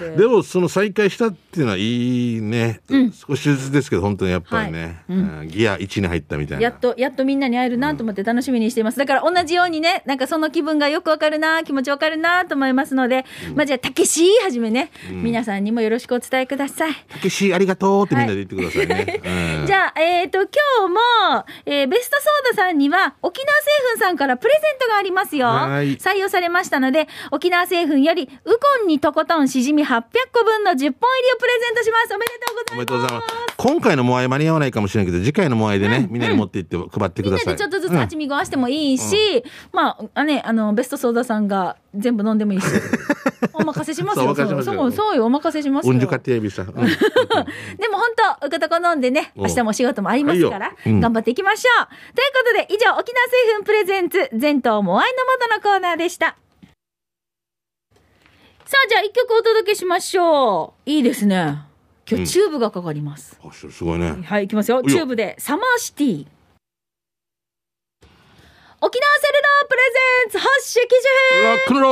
[0.00, 0.16] で。
[0.16, 2.80] でも、その再開したっていうのはいいね。
[3.26, 6.62] 少しずつですけど、本当にやっぱりね、はいうんギア1に入ったみたいな。
[6.62, 8.98] やっと、やっとみんなに会えるなと思って楽しみにしています。
[8.98, 16.92] だから同じようにね、なんかその気分がよくわかるな、気持ちわかるなと思いますので、まあじゃあ、たけしはじめね、皆さんにもよろしくお伝えください。
[17.08, 19.20] たけし、ありがとうってみんなで言ってくださいね。
[19.60, 20.48] うんじゃあ、えっ、と、今
[20.88, 25.46] 日も、えーベストソーダさんには、沖縄製粉さんからプレゼントがありますよ。
[25.46, 30.94] はい採用されましたので、沖縄製粉より、ウコンにとことんしじみ800個分の10本入りを
[31.38, 32.14] プレゼントします。
[32.14, 32.72] おめでとうございます。
[32.72, 33.56] おめでとうございます。
[33.56, 37.46] 今回のモアイ間に合わないかもしれないけど、次回のモアイでね、みんなに持って行って配ってくみんださい。
[37.46, 42.66] なでちょっとずつうんあちみごわしてもいいし、まあ、あね、あの、ベストソーダさんが全部飲んでもいいし。
[43.52, 44.34] お任せしますよ。
[44.34, 45.92] そうそう、そうよ、お任せしますよ。
[45.92, 46.62] うんじゅかってやびさ。
[46.62, 48.08] うん でも本
[48.40, 51.86] 当、うかたこ飲んでね、お明日もお仕事もありますから、頑張っていきましょう。
[52.14, 56.36] ということで、以上、沖縄製粉プレゼンツ、全島モアイの元のコーナーでした。
[58.68, 60.90] さあ、じゃあ一曲お届けしましょう。
[60.90, 61.62] いいですね。
[62.10, 63.38] 今日チューブがかかります。
[63.40, 64.10] あすごいね。
[64.24, 64.82] はい、いきますよ。
[64.82, 66.26] チューブで Summer City。
[68.80, 70.94] 沖縄セルラープレゼンツ発色樹
[71.30, 71.88] 編ロックンロ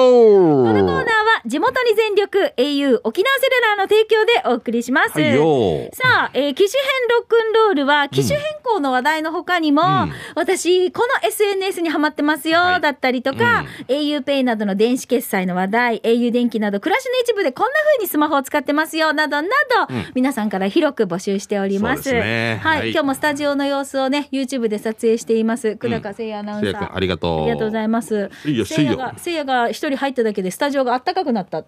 [0.65, 5.21] このコーナーーは地元に全力 au 沖縄セルラーの提供でお送りします。
[5.21, 19.49] はいよさあ、えー機種編ロックンロールは機種変行の話題の他にも、うん私、この SNS にハマってますよ、はいだったりとか、auPay などの電子決済の話題、au 電気など暮らしの一部でこんな風にスマホを使ってますよ、などな
[19.89, 22.05] ど、うん皆さんから広く募集しております。
[22.05, 25.77] すねはい、はい今日もスタジオの様子をね、YouTube で撮影しています。
[25.77, 26.95] 久高誠也アナウンサー。
[26.95, 27.43] ありがとう。
[27.43, 28.31] ありがとうございます。
[28.47, 31.61] いいよせいやが一人入っただけでスタジオがあったかくなった。
[31.61, 31.67] ね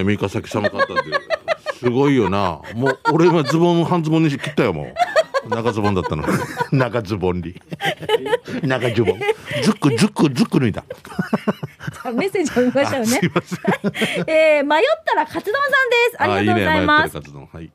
[0.00, 1.02] え、三日崎寒かったって。
[1.78, 2.60] すごいよな。
[2.74, 4.94] もう、俺今ズボン、半ズボンに切ったよ、もう。
[5.48, 6.24] 長ズボンだったの。
[6.72, 7.54] 長ズボンに。
[8.62, 9.18] 長ズボン。
[9.62, 10.84] ズック、ズック、ズック脱いだ。
[12.12, 13.28] メッセージを見ましたよねすい。
[13.28, 13.60] ません。
[14.26, 16.22] えー、迷ったらカツ丼さんです。
[16.22, 17.16] ありがとうございます。
[17.16, 17.72] あいいね迷ってる活動はい。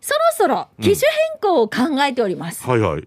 [0.00, 2.66] そろそろ機種変更を考えております。
[2.66, 3.02] はいはい。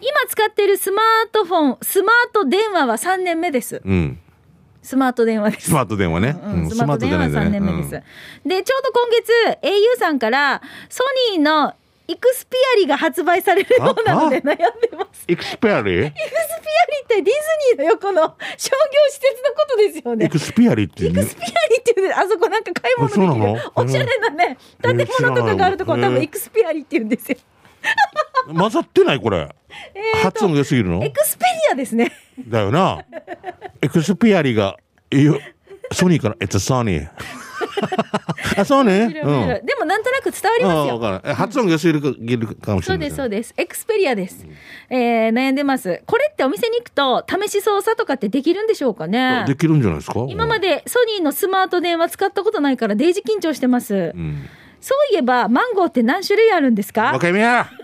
[0.00, 3.82] 今使っているスマートフォン、スマート電話は3年目です。
[3.84, 4.18] うん。
[4.82, 5.72] スマート電話ですス。
[5.72, 6.36] マート電話ね。
[6.42, 7.90] うん、スマート電話3年目です。
[7.90, 11.74] で、ちょうど今月、au さんから、ソニーの
[12.08, 15.24] イクスピアリが発売されるようなのであ悩んでます。
[15.28, 15.92] エクスペアリ？
[15.92, 17.30] ーイクスピアリってディズ
[17.76, 18.36] ニーの横の商業
[19.08, 20.28] 施設のことですよねエ。
[20.28, 27.38] クスペアリーってイクスピアリっていうねあそこなんか買い物できるおしゃれなね、うん建物とかがあるところ多えー分イクスピアリって言うんですよ。
[28.52, 29.48] 混ざってないこれ。
[30.22, 31.02] 発音が良すぎるの？
[31.04, 32.10] エ Xperiaですね。
[32.48, 33.04] だよな。
[33.80, 34.76] Xperiaが、
[35.92, 37.08] ソニーから、It's Sony。
[38.56, 39.08] あ、そうね。
[39.12, 39.28] でうん。
[39.78, 40.82] もなんとなく伝わりますあ
[41.28, 41.34] あ、よ。
[41.34, 43.16] 発音が良すぎるかもしそうです、れない。
[43.16, 43.54] そうです。
[43.56, 44.46] Xperiaです。
[44.90, 46.02] えー、悩んでます。
[46.06, 49.44] これってお店に行くと、試し操作とかってできるんでしょうかね？
[49.46, 50.24] できるんじゃないですか？
[50.28, 54.12] 今までソニーのスマート電話使ったことないからデージ緊張してます。
[54.14, 54.48] うん。
[54.80, 57.12] そういえば、マンゴーって何種類あるんですか？
[57.12, 57.68] わかめや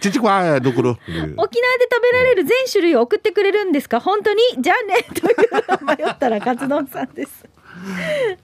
[0.00, 0.90] ちちこわどころ。
[0.90, 1.48] 沖縄で
[1.90, 4.00] 食べられる全種類を送ってくれるんですか？
[4.00, 4.40] 本当に？
[4.58, 7.44] じゃあねという迷ったらカツ丼さんです。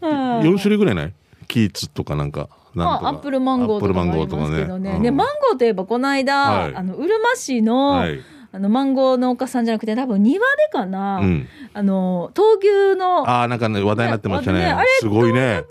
[0.00, 0.46] はい。
[0.46, 1.14] 4種類ぐらいない？
[1.48, 2.48] キーツとかなんか。
[2.74, 3.08] なんとか。
[3.08, 4.98] あアップルマンゴーとかもありますけどね。
[4.98, 6.74] ね、マンゴーといえばこの間、はい。
[6.74, 8.20] あのうるま市の、はい。
[8.54, 11.48] あのマンゴー農家さんじゃなくて多分庭でかな、うん。
[11.72, 14.66] あの闘牛のああ、なんかね、話題になってましたね。
[14.66, 15.64] あれすごいね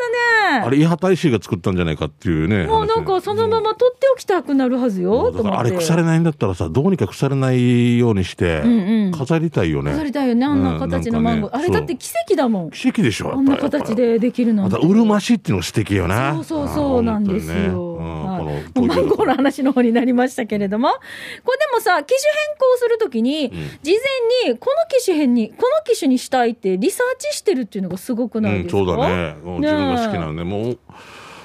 [0.60, 2.66] あれ、伊波大使が作ったんじゃないかっていうね。
[2.68, 8.64] もうなんかそのまま取っておきたくなるはずよ、あれ腐れないんだったらさどうにか腐れないようにして
[9.16, 12.70] 飾りたいよね、飾りたいよねあんな形のマンゴー、あれだって奇跡だもん。
[12.72, 16.16] 奇跡でしょあんな形でできるのまたうるま市っていうのが素敵よね。
[16.36, 17.91] そうそうそうなんですよ。
[18.76, 23.50] のマンゴーの話の方になりましたけれども、これでもさ、機種変更するときに、ん。
[23.50, 23.92] 事
[24.44, 29.36] 前にこの機種変に、この機種にしたいってリサーチしてるっていうのがすごくないうん、ですか、そうだね。
[29.44, 30.80] もう自分が好きなのねもう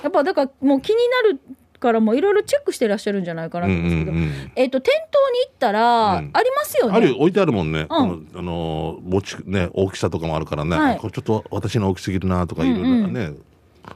[0.03, 1.41] やっぱだからもう気になる
[1.81, 6.31] からもういろいろチェックしてらっしゃるんじゃないかなうんうんと思うんですけど、うんえっ、と、店頭に行ったら、うん。
[6.33, 6.97] ありますよね？
[6.97, 7.17] あるよ。
[7.17, 10.97] 置いてあるもんね、このあの持ちね大きさとかもあるからね、はい。
[10.99, 13.33] これちょっと私の大きすぎるなとかいろいろね、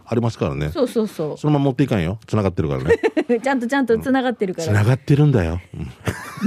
[0.05, 0.71] ありますからね。
[0.71, 2.19] そうそうそそのまま持っていかんよ。
[2.27, 2.95] 繋がってるからね。
[3.29, 3.39] う。
[3.41, 4.69] ちゃんとちゃんとつながってるから。
[4.69, 5.61] 繋がってるんだよ、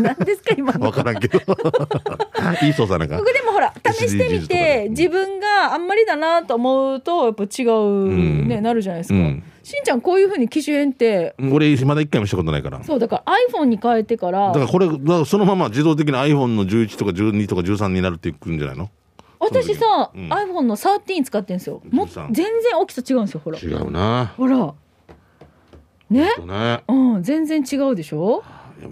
[0.01, 0.71] 何ですか、今。
[0.73, 1.39] 分からんけど。
[2.61, 8.63] いい操作なんか僕でもほら試してみてね自分があんまりだなと思うとやっぱ違うね、ん。
[8.63, 9.43] なるじゃないですか、うん。
[9.63, 11.35] しんちゃんこういうふうに機種変って。
[11.51, 12.79] 俺まだ一回もしたことないから。
[12.79, 14.51] だそうだから iPhone に変えてから。
[14.51, 18.89] からこれだからそのまま自動的に iPhone の11とか12とか13になるっていくんじゃないの？
[19.53, 20.29] 私さ、うん。
[20.31, 21.81] iPhone の13使ってんですよ。
[21.91, 23.59] もう13全然大きさ違うんですよほら。
[23.59, 24.33] 違うな。
[24.37, 24.73] ほら。
[26.09, 26.29] ね？
[26.45, 26.83] ね。
[26.87, 28.43] うん全然違うでしょ？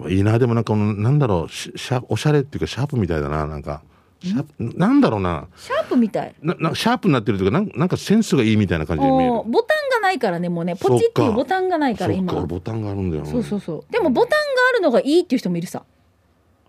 [0.08, 3.82] いいなでもなんかなんだろうしシャおしゃれっていうかシャープみたいだななんか。
[4.22, 5.48] シャープなんだろうな。
[5.56, 6.34] シャープみたい。
[6.40, 9.32] ななシャープになってるというかなんなんかセンスがいいみたいな感じで見える。
[9.32, 10.76] おボタンがないからねもうね。
[10.76, 13.92] ポチっていうボタンがないから今俺ボタンがあるんだよそうそうそう。
[13.92, 14.36] でもボタンが
[14.70, 15.80] あるのがいいっていう人もいるさ。
[15.80, 15.88] はい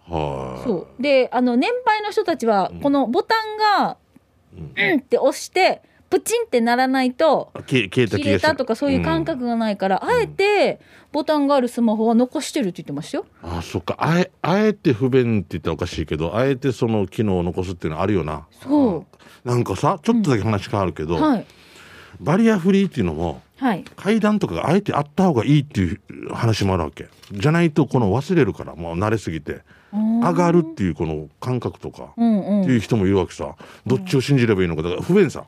[0.07, 1.01] そう。
[1.01, 3.97] であの年配の人たちはこのボタンが
[4.55, 5.81] 「うん」って押して
[6.13, 10.79] プチンってならないとあ消えたとかそういう感覚がないから、あえて
[11.11, 13.25] ボタンがあるスマホは残してるって言ってましたよ。
[13.41, 13.95] あそっか。
[13.97, 18.45] あえあえて不便って言ったらおかしいけどあえてその機能を残すっていうのはあるよな。
[18.61, 19.05] そ
[19.43, 21.45] なんかさちょっとだけ話変わるけど、うはい。
[22.19, 23.83] バリアフリーっていうのもはい。
[23.95, 25.99] 階段とかがあえてあった方がいいっていう
[26.31, 27.07] 話もあるわけ。
[27.31, 29.61] じゃないとこの忘れるからもう慣れすぎて
[29.93, 32.61] 上がるっていうこの感覚とかうんうん。
[32.63, 33.55] っていう人もいるわけさ。
[33.85, 34.81] どっちを信じればいいのか。
[34.81, 35.45] だから不便さ。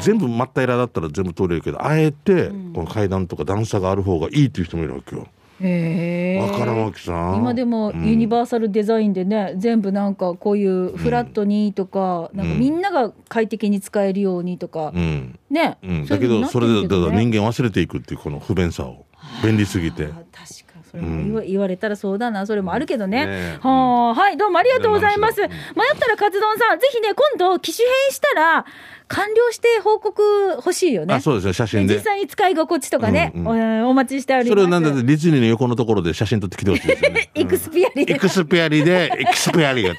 [0.00, 5.26] 全部真っ平らだったら全部通れるけどあえてこの階段とか段差がある方がいいっていう人もいるわけよ。
[5.62, 7.34] へえわからんわけさ。
[7.36, 15.38] 今でもユニバーサルデザインでね、全部なんかこういうフラットにとか、なんかみんなが快適に使えるようにとか、うん。
[15.50, 15.76] ね、
[16.08, 19.04] だけどそれでだから人間忘れていくっていうこの不便さを。
[19.44, 20.04] 便利すぎて。
[20.04, 20.22] あ確
[20.66, 22.46] かそれも言わ,、れたらそうだな。
[22.46, 23.58] それもあるけどね,、ね。
[23.60, 23.70] は
[24.10, 24.14] あ。
[24.14, 24.36] はい。
[24.36, 25.48] どうもありがとうございます、うん。
[25.48, 26.78] 迷ったらカツ丼さん。
[26.80, 28.64] ぜひね今度機種変したら
[29.08, 30.22] 完了して報告
[30.56, 31.14] 欲しいよね。
[31.14, 31.94] あそうですね写真で。
[31.94, 33.46] 実際に使い心地とかね、うん
[33.86, 34.48] おお待ちしております。
[34.50, 37.30] それをなんだってディズニーの横のところで写真撮ってきてほしいですよね。
[37.34, 39.94] エクスピアリでエクスペアリでエクスペアリが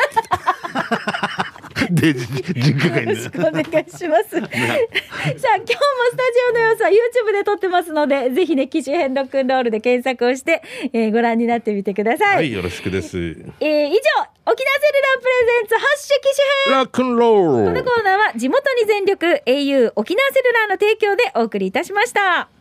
[1.92, 4.30] でじ実家がいよろしくお願いします。
[4.32, 5.04] さあ、今日も
[5.38, 10.62] スタジオの様子は YouTube で撮ってますので、ぜひね、機種変ロックンロールで検索をして、
[10.94, 12.36] えーご覧になってみてください。
[12.38, 22.61] はいよろしくですえー以上、沖縄セルラープレゼンツ発色機種編ラックンロこールのコーナーは地元に全力 au 沖縄セルラーの提供でお送りいたしました。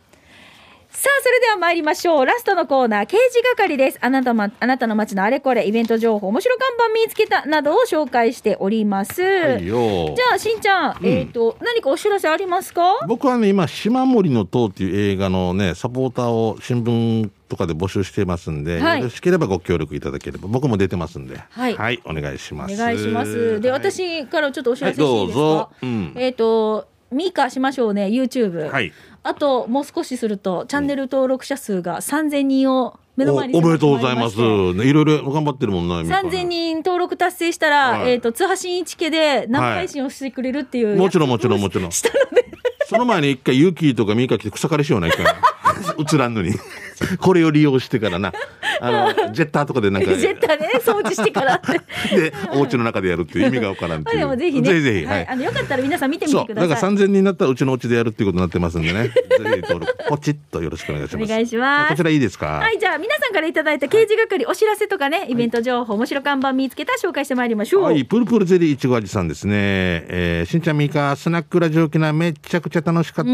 [0.93, 2.25] さあ、それでは参りましょう。
[2.25, 3.97] ラストのコーナー、刑事係です。
[4.01, 9.21] あなたま、あなたの街のあれこれ、イベント情報、面白看板見つけた、などを紹介しております。
[9.21, 10.13] はいよ。
[10.15, 12.83] じゃあ、しんちゃん、えっ、と、何かお知らせありますか？
[13.07, 18.99] 僕はね今「島森の塔」っていう映画のねサポーターを新聞とかで募集してますんで、はい。
[18.99, 20.49] よろしければご協力いただければ。
[20.49, 21.37] 僕も出てますんで。
[21.49, 22.01] はい。
[22.03, 22.75] お願いします。
[22.75, 23.61] お願いします。
[23.61, 23.79] で、はい。
[23.79, 25.69] 私からちょっとお知らせしていいですか、うぞ。
[25.81, 26.13] うん。
[26.17, 28.69] えっ、と、ミカしましょうね、YouTube。
[28.69, 28.91] はい
[29.23, 34.37] あと、もう少しすると、チャンネル登録者数が3000人を目のお前におめでとうございます。
[34.39, 36.01] ねいろいろ頑張ってるもんな。
[36.01, 41.91] みかん3000人登録達成したら、はいえっ、と、津波新一家で生配信をしてくれるっていう、もちろんもちろん もちろん。
[41.91, 42.45] したので、
[42.89, 45.25] その前に一回ユキとかミカ来て草刈りしような一回。
[46.13, 46.53] 映らんのに。
[47.19, 48.33] これを利用してからな。
[48.79, 50.13] あの、 ジェッターとかでなんか。
[50.15, 51.79] ジェッターでね、掃除してからって。
[52.15, 54.21] で、お家の中でやるっていう意味がわからんっまあていう。
[54.21, 55.05] でもぜひね、ぜひぜひ。
[55.05, 55.27] は、はいい。
[55.27, 56.31] あの、よかったら皆さん見てみ。
[56.31, 56.69] てください。
[56.69, 59.09] だから3000人になったらうちのお家でやるっていうことになってますんでね。
[59.09, 61.23] ぜひ登録、ポチッとよろしくお願いします。
[61.23, 62.47] お願いしますこちらいいですか？
[62.47, 67.83] はい、じゃあ皆さんからいただいた刑事係、お知らせとかね、イベント情報、面白看板見つけた紹介してまいりましょう。
[67.83, 69.53] はい、プルプルゼリーいちご味さんですね。
[69.55, 73.31] えー、しんちゃんみーか、スナックラジオ沖縄めちゃくちゃ楽しかった。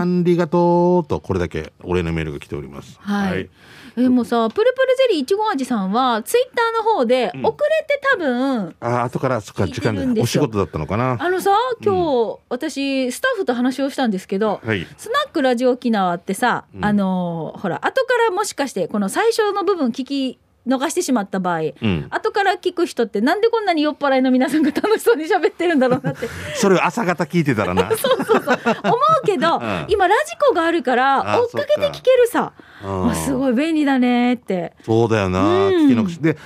[0.00, 1.08] ありがとう。
[1.08, 2.87] と、これだけお礼のメールが来ております。
[3.00, 3.48] はい。
[3.96, 11.16] えーもうさ、プルプルゼリーいちご味さんは、ツイッターの方で、遅れて多分、あー、後から、そっか、時間でお仕事だったのかな。
[11.18, 11.50] あのさ、
[11.82, 11.94] 今
[12.36, 14.86] 日、私、スタッフと話をしたんですけど、はい。
[14.96, 22.06] スナックラジオ沖縄ってさ、うんあのーほら、後からもしかして、この最初の部分聞き逃してしまった場合、うん。
[22.10, 27.88] 後から聞く人って、なんでこんなに酔っ払いの皆さんが楽しそうに喋ってるんだろうなって それを朝方聞いてたらな。
[27.96, 32.52] そうそうそう思うけど、うん今、ラジコがあるから、あ追っかけて聞けるさ、
[32.84, 34.74] うんあすごい便利だねって。
[34.84, 35.40] そうだよな。
[35.40, 36.18] うん聞き逃し。
[36.18, 36.36] で、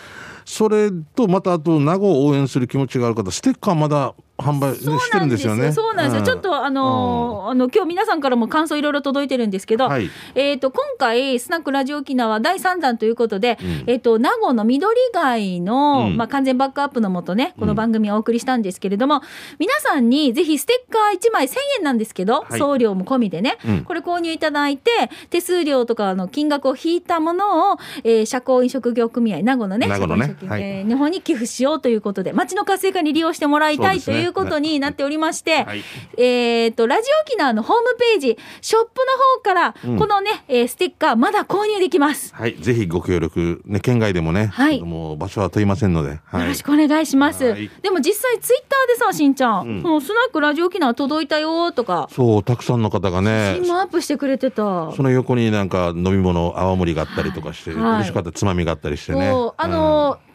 [0.45, 5.29] それと、またあと、名護を応援する気持ちがある方、ステッカーまだ販売、ね、そうしてるん。
[5.29, 5.57] ですよ。
[5.57, 5.73] ね。
[5.73, 6.23] そうなんですよ。
[6.23, 10.11] ちょっとあのーあの今日皆さんからも感想いろいろ届いてるんですけど、はい。
[10.35, 13.85] えっ、と今回スナックラジオ沖縄第3弾ということで、うん。
[13.87, 16.17] えっ、と名護の緑街の、うん。
[16.17, 19.23] まあ完全バックアップのもとねこの番組をお送りしたんですけれども、
[19.59, 22.59] 皆さんにぜひステッカー1枚1000円なんですけど、はい。
[22.59, 23.85] 送料も込みでね、うん。
[23.85, 24.91] これ購入いただいて
[25.31, 30.37] 手数料とかの金額を引いたものを、えー社交飲食業組合名護のね名護のね。
[30.47, 30.63] はい。
[30.63, 35.83] えー日本に寄付しようということで町の活性化に利用してもらいたい、そうですねということになっておりまして、はい
[36.19, 39.05] えっ、と、ラジオ沖縄のホームページ、ショップの
[39.37, 42.35] 方から、うんこのね、えーステッカー、まだ購入できます。
[42.35, 42.57] はい。
[42.57, 44.47] ぜひご協力、ね、県外でもね。
[44.47, 46.21] はいもう場所は問いませんので。
[46.25, 46.41] はい。
[46.43, 47.45] よろしくお願いします。
[47.45, 53.65] はいでも実際ツイッターでさ、しんちゃん、うんそのスナックラジオ沖縄届いたよとか、そう、たくさんの方がね写。
[53.65, 54.93] 真もアップしてくれてた。
[54.93, 59.29] その横になんか飲み物、泡盛があったりとかして、はい嬉しかったつまみがあったりしてね。
[59.29, 60.32] あのーたまたまね、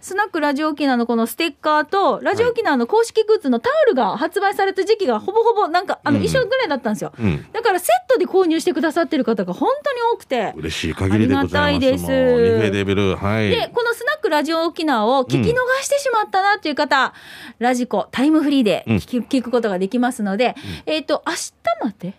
[0.00, 7.12] スナックラジオ沖縄のこのステッカーと、ラジオ沖縄の公式グッズのタオルが発売された時期がほぼほぼなんか、あの、うん一緒ぐらいだったんですよ。
[7.18, 7.46] うん、うん。
[7.52, 10.52] だからセットで購入してくださってる方が本当に多くて。
[10.56, 11.58] 嬉しい限りでございます。
[11.58, 12.04] ありがたいです。
[13.16, 13.50] はい。
[13.50, 17.12] で、このスナックラジオ沖縄を聞き逃してしまったなっていう方、
[17.58, 20.54] ラジコタイムフリーで聞き,、聞くことができますので、
[20.86, 21.52] えっ、と、明日
[21.84, 22.14] まで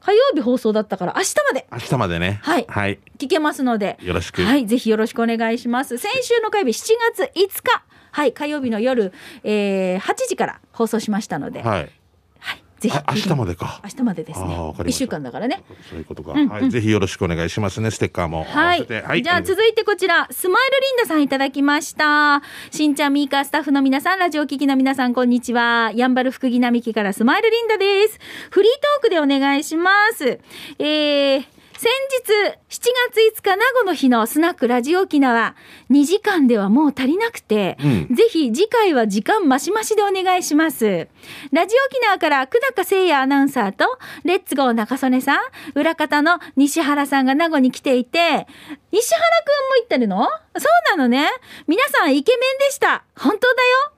[0.00, 2.40] 火曜日放送だったから明日まで明日までね。
[2.42, 2.98] はいはい。
[3.18, 4.42] 聞けますので、よろしく。
[4.42, 5.98] はい、ぜひよろしくお願いします。
[5.98, 9.12] 先週の火曜日7月5日、はい、火曜日の夜、
[9.44, 11.90] えー8時から放送しましたので、はい、はい。
[12.80, 13.80] ぜひあ明日までか。
[13.84, 14.82] 明日までですねあーわか。
[14.82, 15.62] りました1週間だからね。
[15.90, 16.32] そういうことか。
[16.32, 16.70] うんうんはい。
[16.70, 17.90] ぜひよろしくお願いしますね。
[17.90, 18.44] ステッカーも。
[18.44, 18.86] はい。
[18.86, 19.22] はい。
[19.22, 22.42] じゃあ続いてこちら、スマイルリンダさんいただきました。
[22.70, 25.90] しんちゃん、みーかスタッフの皆さん、ラジオ聞きの皆さん、こんにちは。
[25.94, 28.18] やんばる福木並木からスマイルリンダです。
[28.50, 30.38] フリートークでお願いします。
[30.78, 31.44] えー、
[31.80, 31.88] 先
[32.26, 32.32] 日、
[32.70, 35.54] 7月5日、名護の日のスナックラジオ沖縄、
[35.90, 41.06] 2時間ではもう足りなくて、うんぜひ次回は時間増し増しでお願いします。
[41.52, 43.84] ラジオ沖縄から久高誠也アナウンサーと、
[44.24, 45.38] レッツゴー中曽根さん、
[45.76, 48.48] 裏方の西原さんが名護に来ていて、
[48.90, 50.24] 西原くんも行ってるの？
[50.56, 51.30] そうなのね。
[51.68, 53.04] 皆さんイケメンでした。
[53.16, 53.92] 本当だよ。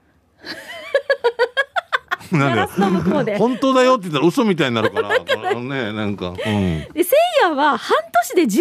[2.30, 5.54] 本当だよって言ったら嘘みたいになるから。
[5.60, 6.28] ね、なんか。
[6.28, 6.36] うん。
[6.92, 7.96] で、せいヤは半
[8.34, 8.58] 年で12キ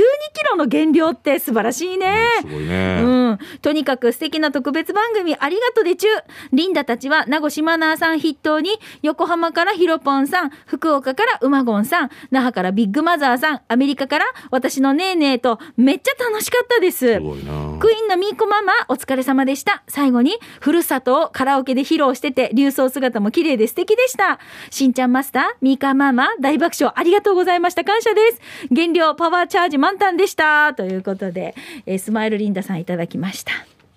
[0.50, 2.26] ロの減量って素晴らしいね。
[2.42, 3.02] すごいね。
[3.04, 3.40] うん。
[3.62, 6.10] とにかく素敵な特別番組ありがとうでちゅ。
[6.54, 17.14] リンダたちは名護島ナーさん筆頭に、横浜からヒロポンさん、福岡からウマゴンさん、那覇からビッグマザーさん、アメリカから私のネーネーと、めっちゃ楽しかったです。
[17.14, 17.78] すごいな。
[17.80, 19.84] クイーンのミーコママ、お疲れ様でした。
[19.88, 24.40] 最後に、ふるさとをカラオケで披露してて、流装姿も綺麗で素敵でした。
[24.72, 27.84] しんちゃんマスター、ミーカーママ、大爆笑ありがとうございました。
[27.84, 28.42] 感謝です。
[28.72, 30.74] 減量パワーチャージ満タンでした。
[30.74, 31.54] ということで、
[31.86, 33.52] えースマイルリンダさんいただきました。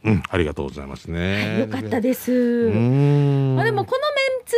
[0.05, 1.61] うん、ありがとうございますね。
[1.61, 2.33] よかったです。
[2.33, 4.57] まあ、でもこのメンツ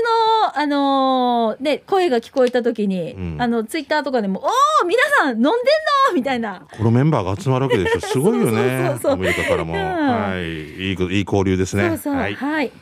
[0.55, 4.47] の、あのーね、声が聞こえた時に、うんあのツイッターとかでも「お
[4.83, 5.59] お皆さん飲んでんの?」
[6.17, 8.01] みたいなこのメンバーが集まるわけでしょ。
[8.01, 9.01] すごいよね そうそうそう。
[9.03, 9.75] そうアメリカからも。
[9.75, 10.89] うんはい。
[10.89, 11.89] いいこ、いい交流ですね。
[11.91, 12.37] そうそうは、はいい。
[12.37, 12.73] はい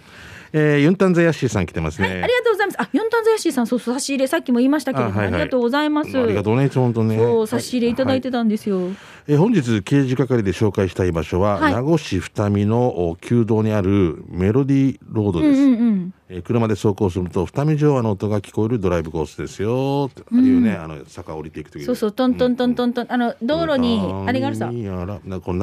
[0.55, 2.21] えーユンタンザヤッシーさん来てますありね。
[2.21, 2.83] がとうございます。
[2.83, 5.41] あヨンタンザヤシーさんそう差し入れさっきも言いましたけれどもあ,、あはいはい。
[5.41, 6.19] りがとうございます。
[6.19, 7.17] ありがとうね、いつも本当ね。
[7.17, 8.81] そう差し入れいただいてはたんですよ、
[9.29, 11.73] えー本日刑事係で紹介したい場所は、はい。
[11.73, 15.61] 名護市二見のお旧道にあるメロディーロードです。
[15.61, 16.15] うんうんうん。
[16.29, 20.11] えー車で走行すると二見城和の音が聞こえるドライブコースですよ。
[20.11, 24.67] っていうね、あの坂降りていくときそうそうトントントントントン、あの道路にあれがあるさ。
[24.67, 24.75] なん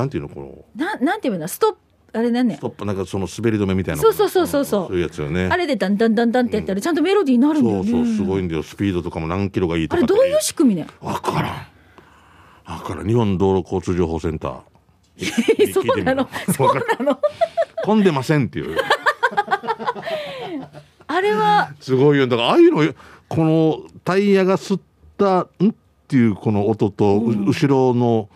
[0.09, 1.77] ていうのこのななんていうのストップ
[2.11, 2.55] あれなんね？
[2.55, 4.01] ストップなんかその滑り止めみたいな。
[4.01, 4.87] そうそうそうそうそう。
[4.87, 5.47] そういうやつよね。
[5.51, 7.91] あれでダンダンダンダンってやったらちゃんとメロディーになるんだよね。
[7.91, 8.63] そうそうすごいんだよ。
[8.63, 10.87] スピードとかも何キロがいいとかあれどういう仕組みね？
[11.01, 12.73] わからん。
[12.73, 13.07] わからん。
[13.07, 14.61] 日本道路交通情報センター。
[15.73, 16.29] そうなの？
[16.55, 17.19] そうなの？
[17.83, 18.77] 混んでませんっていう。
[21.07, 22.27] あれはすごいよ。
[22.27, 22.93] だからああいうの
[23.27, 24.81] このタイヤが吸っ
[25.17, 25.75] たん
[26.09, 28.29] っていうこの音と、う後ろの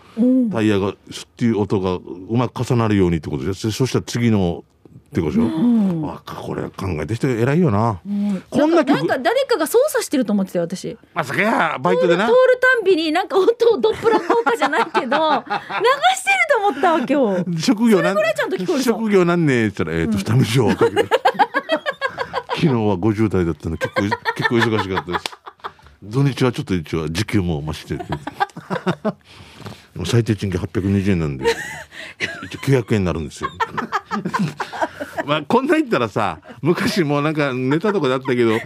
[0.51, 2.01] タイヤが吸っていう音がう
[2.37, 3.71] まく重なるようにってことです。
[3.71, 4.63] そしたら次の
[4.93, 7.99] ってことでしょ、わかこれ考えた人偉いよな、
[8.51, 10.95] こんな曲なんかなんか誰かが操作してると思ってたよ私。
[11.15, 12.27] まさかやバイトでな。
[12.27, 15.17] 通るたんびになんか音をドップラ効果じゃないけど 流してる
[16.51, 17.61] と思ったわ今日。
[17.63, 21.05] 職業なん職業なんねえって言ったら、えっ、と、二見城はかけて
[22.53, 24.01] 昨日は50代だったの結構、
[24.35, 25.42] 結構忙しかったです。
[26.03, 28.05] 土日はちょっと一応時給も増してて。
[30.05, 31.45] 最低賃金820円なんで、
[32.45, 33.51] 一応900円になるんですよ。
[35.25, 38.59] まあ、こんな言ったらさ、昔もうなんかネタとかだったけど、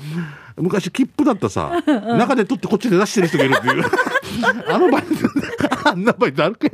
[0.56, 3.84] 昔切符だったさ、中で取ってこっちで出してる人がいるっていう。
[4.70, 5.08] あのバイト、
[5.90, 6.68] あんなバイトあるか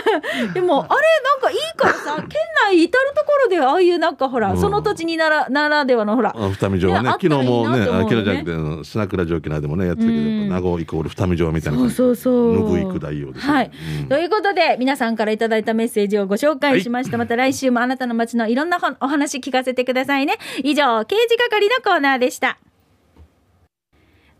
[0.54, 4.58] でもあれなんかいいからさ 県内至る所でああいうなんかほら、うん。
[4.58, 8.02] その土地にならならではのほらあ二見城はね昨日もねあと思うよね。
[8.02, 10.48] 昨日じゃなくてあのスナクラ城沖縄でもねやってたけど、うん。
[10.48, 11.94] 名護イコール二見城みたいな感じ。
[11.94, 12.78] そうそうそう。
[12.78, 13.52] 信行大王ですね。
[13.52, 13.70] はい、
[14.02, 14.08] うん。
[14.08, 17.18] ということで、皆さんからいただいたメッセージをご紹介しました。
[17.18, 20.34] また来週もあなたの街のいろんなお話聞かせてくださいね。
[20.62, 22.58] 以上、刑事係のコーナーでした。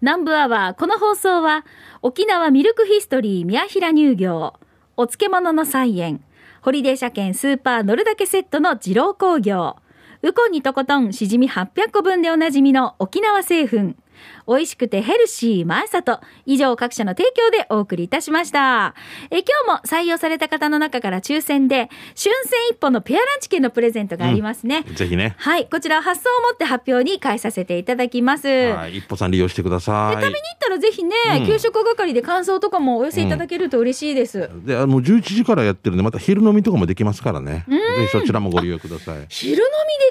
[0.01, 1.65] 南部アワー、この放送は、
[2.03, 4.55] 沖縄ミルクヒストリー宮平乳業、
[5.03, 6.23] お漬物の菜園、
[6.61, 9.75] ホリデー車検スーパー乗るだけセットの二郎工業、
[10.23, 13.97] ウコンにとことんしじみ800個分でおなじみの沖縄製粉、
[14.47, 16.21] 美味しくてヘルシー前里。
[16.47, 18.95] 以上各社の提供でお送りいたしました。
[19.31, 24.83] え今日も採用された方の中から抽選で、春戦一本のペアランチ券のプレゼントがありますね。
[24.95, 25.67] ぜひねはい。
[25.67, 28.49] こちら発送をもって発表に返させていただきます。
[28.49, 34.51] はい一歩さん利用してください食べに行ったらぜひね、うん給食係で感想とかもお寄せいただけると嬉しいです。
[34.65, 37.77] であの11時からやってるんでまた昼飲みとかもできますからねぜ
[38.07, 39.65] ひそちらもご利用ください昼飲みで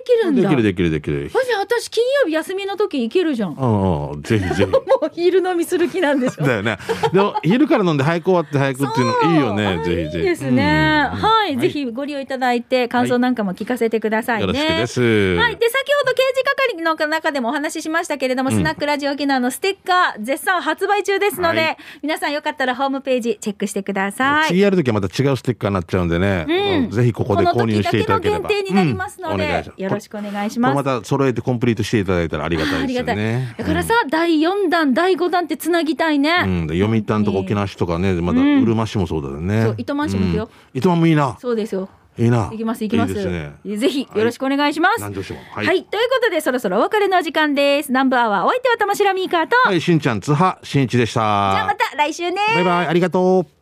[0.05, 0.41] きるんだ。
[0.41, 3.53] できるできるできるマジ私金曜日休みの時行けるじゃん。
[3.53, 4.71] もうんうんぜひぜひ。
[5.01, 6.43] う昼飲みする気なんでしょ？
[6.45, 6.77] だよね。
[7.11, 9.83] でも昼から飲んで早く終わって早くっていうのいいよね。
[9.83, 10.17] ぜひぜひ。
[10.17, 11.09] いいですね。
[11.13, 11.19] うん。
[11.19, 14.41] はい、ぜひご利用いただいて、感想なんかも聞かせてくださいね。
[14.41, 15.01] よろしくです。
[15.37, 15.55] はい。
[15.57, 18.55] で、先ほど刑事係の中でもお話ししましたけれども、うん。
[18.55, 21.77] スナックラジオ沖縄のステッカー、絶賛発売中ですので、はい。
[22.03, 24.47] 皆さんよかったらホームページチェックしてください。
[24.47, 26.89] 次やるときはまた違うステッカーになっちゃうんでね、うん。
[26.91, 28.49] ぜひここで購入していただければ。
[28.49, 30.71] 限定になりますので、よろしくお願いしこます。
[30.71, 33.15] れまた揃えてコンプリートしていただいたらありがたいですよありがたい。
[33.17, 33.55] ね。
[33.57, 36.43] だからさ、第4弾、第5弾ってつなぎたいね。
[36.43, 39.63] うん、で読谷とか沖縄市とかね、まだうんうるま市もそうだよね。
[39.63, 40.77] そう糸満市も行くようん。
[40.77, 41.37] 糸満もいいな。
[41.39, 41.89] そうですよ。
[42.19, 42.49] いいな。
[42.51, 43.11] 行きます、行きます。
[43.11, 43.77] いいですね。
[43.77, 44.97] ぜひ、よろしくお願いします。
[44.97, 45.39] 南城市も。
[45.51, 45.63] は。
[45.63, 47.89] はいい、ということで、そろそろお別れのお時間です。
[47.89, 51.19] 南部アワー、お相手は玉城ミーカーと、はい、しんちゃん、津波、しんいちでした。
[51.19, 52.37] じゃあまた来週ね。
[52.55, 53.60] バイバイ、ありがとう。